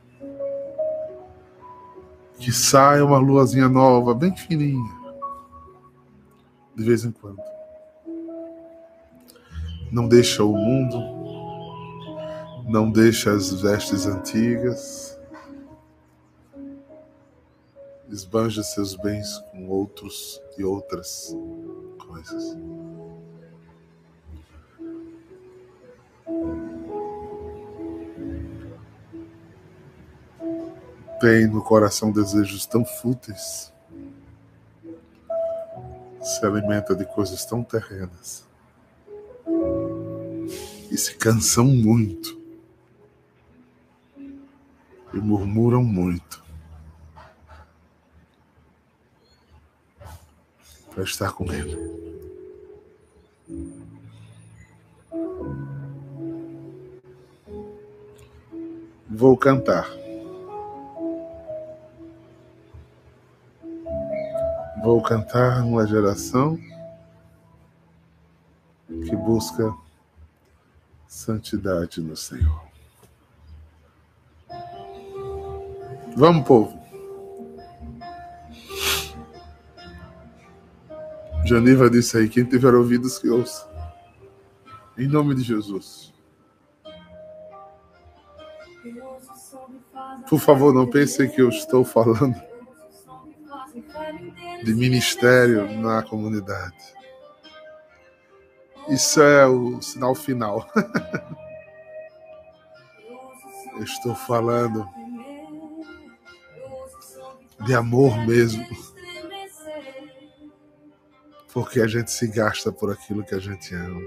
Que 2.39 2.51
saia 2.51 3.03
uma 3.05 3.17
luazinha 3.17 3.67
nova, 3.67 4.13
bem 4.13 4.35
fininha, 4.35 4.93
de 6.75 6.83
vez 6.83 7.03
em 7.03 7.11
quando. 7.11 7.41
Não 9.91 10.07
deixa 10.07 10.43
o 10.43 10.53
mundo, 10.53 10.97
não 12.67 12.89
deixa 12.89 13.31
as 13.31 13.61
vestes 13.61 14.05
antigas, 14.05 15.19
esbanja 18.09 18.63
seus 18.63 18.95
bens 18.95 19.39
com 19.51 19.67
outros 19.67 20.41
e 20.57 20.63
outras 20.63 21.35
coisas. 22.07 22.57
Tem 31.25 31.47
no 31.47 31.59
coração 31.59 32.11
desejos 32.11 32.67
tão 32.67 32.85
fúteis, 32.85 33.73
se 36.21 36.45
alimenta 36.45 36.95
de 36.95 37.03
coisas 37.03 37.43
tão 37.43 37.63
terrenas 37.63 38.45
e 40.91 40.95
se 40.95 41.15
cansam 41.15 41.65
muito 41.65 42.39
e 45.15 45.17
murmuram 45.17 45.83
muito 45.83 46.43
para 50.91 51.03
estar 51.03 51.31
com 51.31 51.51
Ele. 51.51 51.75
Vou 59.09 59.35
cantar. 59.35 60.04
Vou 64.85 65.01
cantar 65.01 65.63
uma 65.63 65.87
geração 65.87 66.59
que 68.87 69.15
busca 69.15 69.75
santidade 71.07 71.99
no 72.01 72.15
Senhor. 72.15 72.61
Vamos, 76.15 76.47
povo. 76.47 76.79
Janiva 81.45 81.89
disse 81.89 82.19
aí: 82.19 82.29
quem 82.29 82.45
tiver 82.45 82.75
ouvidos 82.75 83.17
que 83.17 83.27
ouça. 83.27 83.67
Em 84.95 85.07
nome 85.07 85.33
de 85.33 85.41
Jesus. 85.41 86.13
Por 90.29 90.39
favor, 90.39 90.71
não 90.71 90.87
pensem 90.87 91.27
que 91.27 91.41
eu 91.41 91.49
estou 91.49 91.83
falando 91.83 92.39
de 94.65 94.73
ministério 94.73 95.79
na 95.79 96.01
comunidade. 96.01 96.75
Isso 98.89 99.21
é 99.21 99.45
o 99.45 99.79
sinal 99.79 100.15
final. 100.15 100.67
estou 103.83 104.15
falando 104.15 104.89
de 107.63 107.75
amor 107.75 108.17
mesmo. 108.25 108.65
Porque 111.53 111.79
a 111.79 111.87
gente 111.87 112.09
se 112.09 112.27
gasta 112.27 112.71
por 112.71 112.91
aquilo 112.91 113.23
que 113.23 113.35
a 113.35 113.39
gente 113.39 113.75
ama. 113.75 114.01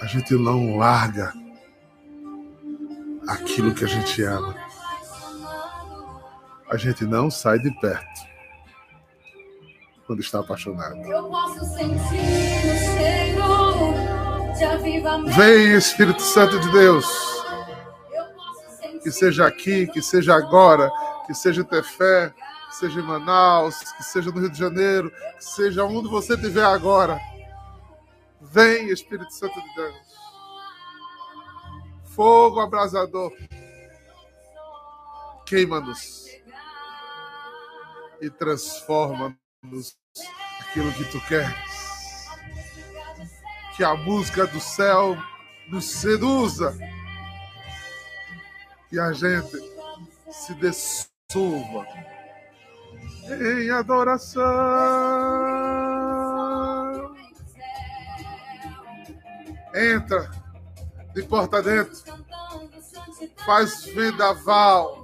A 0.00 0.06
gente 0.06 0.32
não 0.34 0.78
larga 0.78 1.34
aquilo 3.28 3.74
que 3.74 3.84
a 3.84 3.88
gente 3.88 4.22
ama. 4.22 4.63
A 6.74 6.76
gente 6.76 7.04
não 7.04 7.30
sai 7.30 7.56
de 7.60 7.70
perto 7.78 8.20
quando 10.08 10.18
está 10.18 10.40
apaixonado. 10.40 10.96
Vem, 15.36 15.76
Espírito 15.76 16.20
Santo 16.20 16.58
de 16.58 16.72
Deus. 16.72 17.06
Que 19.04 19.12
seja 19.12 19.46
aqui, 19.46 19.86
que 19.86 20.02
seja 20.02 20.34
agora, 20.34 20.90
que 21.28 21.32
seja 21.32 21.60
em 21.60 21.64
Tefé, 21.64 22.34
que 22.68 22.74
seja 22.74 22.98
em 22.98 23.04
Manaus, 23.04 23.78
que 23.96 24.02
seja 24.02 24.32
no 24.32 24.40
Rio 24.40 24.50
de 24.50 24.58
Janeiro, 24.58 25.12
que 25.38 25.44
seja 25.44 25.84
onde 25.84 26.08
você 26.08 26.34
estiver 26.34 26.64
agora. 26.64 27.20
Vem, 28.40 28.88
Espírito 28.88 29.32
Santo 29.32 29.62
de 29.62 29.74
Deus. 29.76 29.96
Fogo 32.02 32.58
abrasador. 32.58 33.32
Queima-nos 35.46 36.33
e 38.20 38.30
transforma-nos 38.30 39.96
aquilo 40.60 40.92
que 40.92 41.04
tu 41.04 41.20
queres. 41.26 41.54
Que 43.76 43.84
a 43.84 43.94
música 43.94 44.46
do 44.46 44.60
céu 44.60 45.16
nos 45.68 45.84
seduza. 45.84 46.76
Que 48.88 48.98
a 48.98 49.12
gente 49.12 49.58
se 50.30 50.54
dissolva 50.54 51.86
em 53.30 53.70
adoração. 53.70 54.44
Entra 59.74 60.30
de 61.14 61.22
porta 61.24 61.62
dentro, 61.62 61.96
faz 63.44 63.84
vendaval 63.86 65.03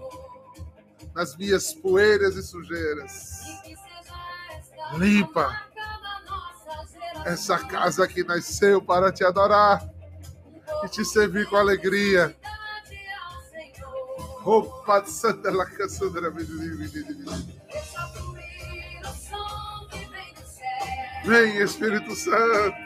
nas 1.14 1.36
minhas 1.36 1.72
poeiras 1.74 2.36
e 2.36 2.42
sujeiras. 2.42 3.40
Limpa 4.92 5.70
essa 7.24 7.58
casa 7.58 8.06
que 8.08 8.24
nasceu 8.24 8.80
para 8.80 9.12
te 9.12 9.24
adorar 9.24 9.88
e 10.84 10.88
te 10.88 11.04
servir 11.04 11.46
com 11.48 11.56
alegria. 11.56 12.36
Roupa 14.40 15.00
de 15.00 15.10
Santa 15.10 15.50
La 15.50 15.66
Cassandra. 15.66 16.32
Vem, 21.24 21.58
Espírito 21.58 22.14
Santo. 22.14 22.76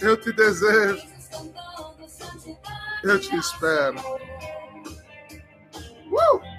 Eu 0.00 0.16
te 0.20 0.32
desejo. 0.32 1.02
Eu 3.02 3.20
te 3.20 3.36
espero. 3.36 3.98
Uh! 6.06 6.53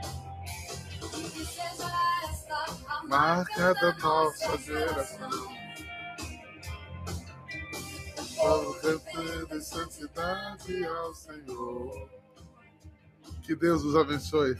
Marca 3.07 3.73
da 3.75 3.93
nossa 3.97 4.57
geração. 4.57 5.29
Vamos 8.37 8.81
cantando 8.81 9.55
em 9.55 9.61
santidade 9.61 10.85
ao 10.85 11.13
Senhor. 11.13 12.09
Que 13.43 13.55
Deus 13.55 13.83
os 13.83 13.95
abençoe 13.95 14.57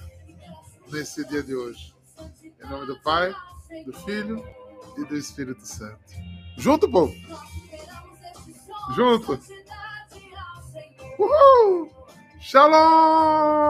nesse 0.92 1.28
dia 1.28 1.42
de 1.42 1.56
hoje. 1.56 1.96
Em 2.44 2.70
nome 2.70 2.86
do 2.86 3.00
Pai, 3.02 3.34
do 3.86 3.94
Filho 4.02 4.44
e 4.98 5.06
do 5.06 5.16
Espírito 5.16 5.66
Santo. 5.66 6.14
Junto, 6.58 6.90
povo! 6.90 7.14
Junto! 8.96 9.40
Uhul! 11.20 11.92
Shalom! 12.40 13.66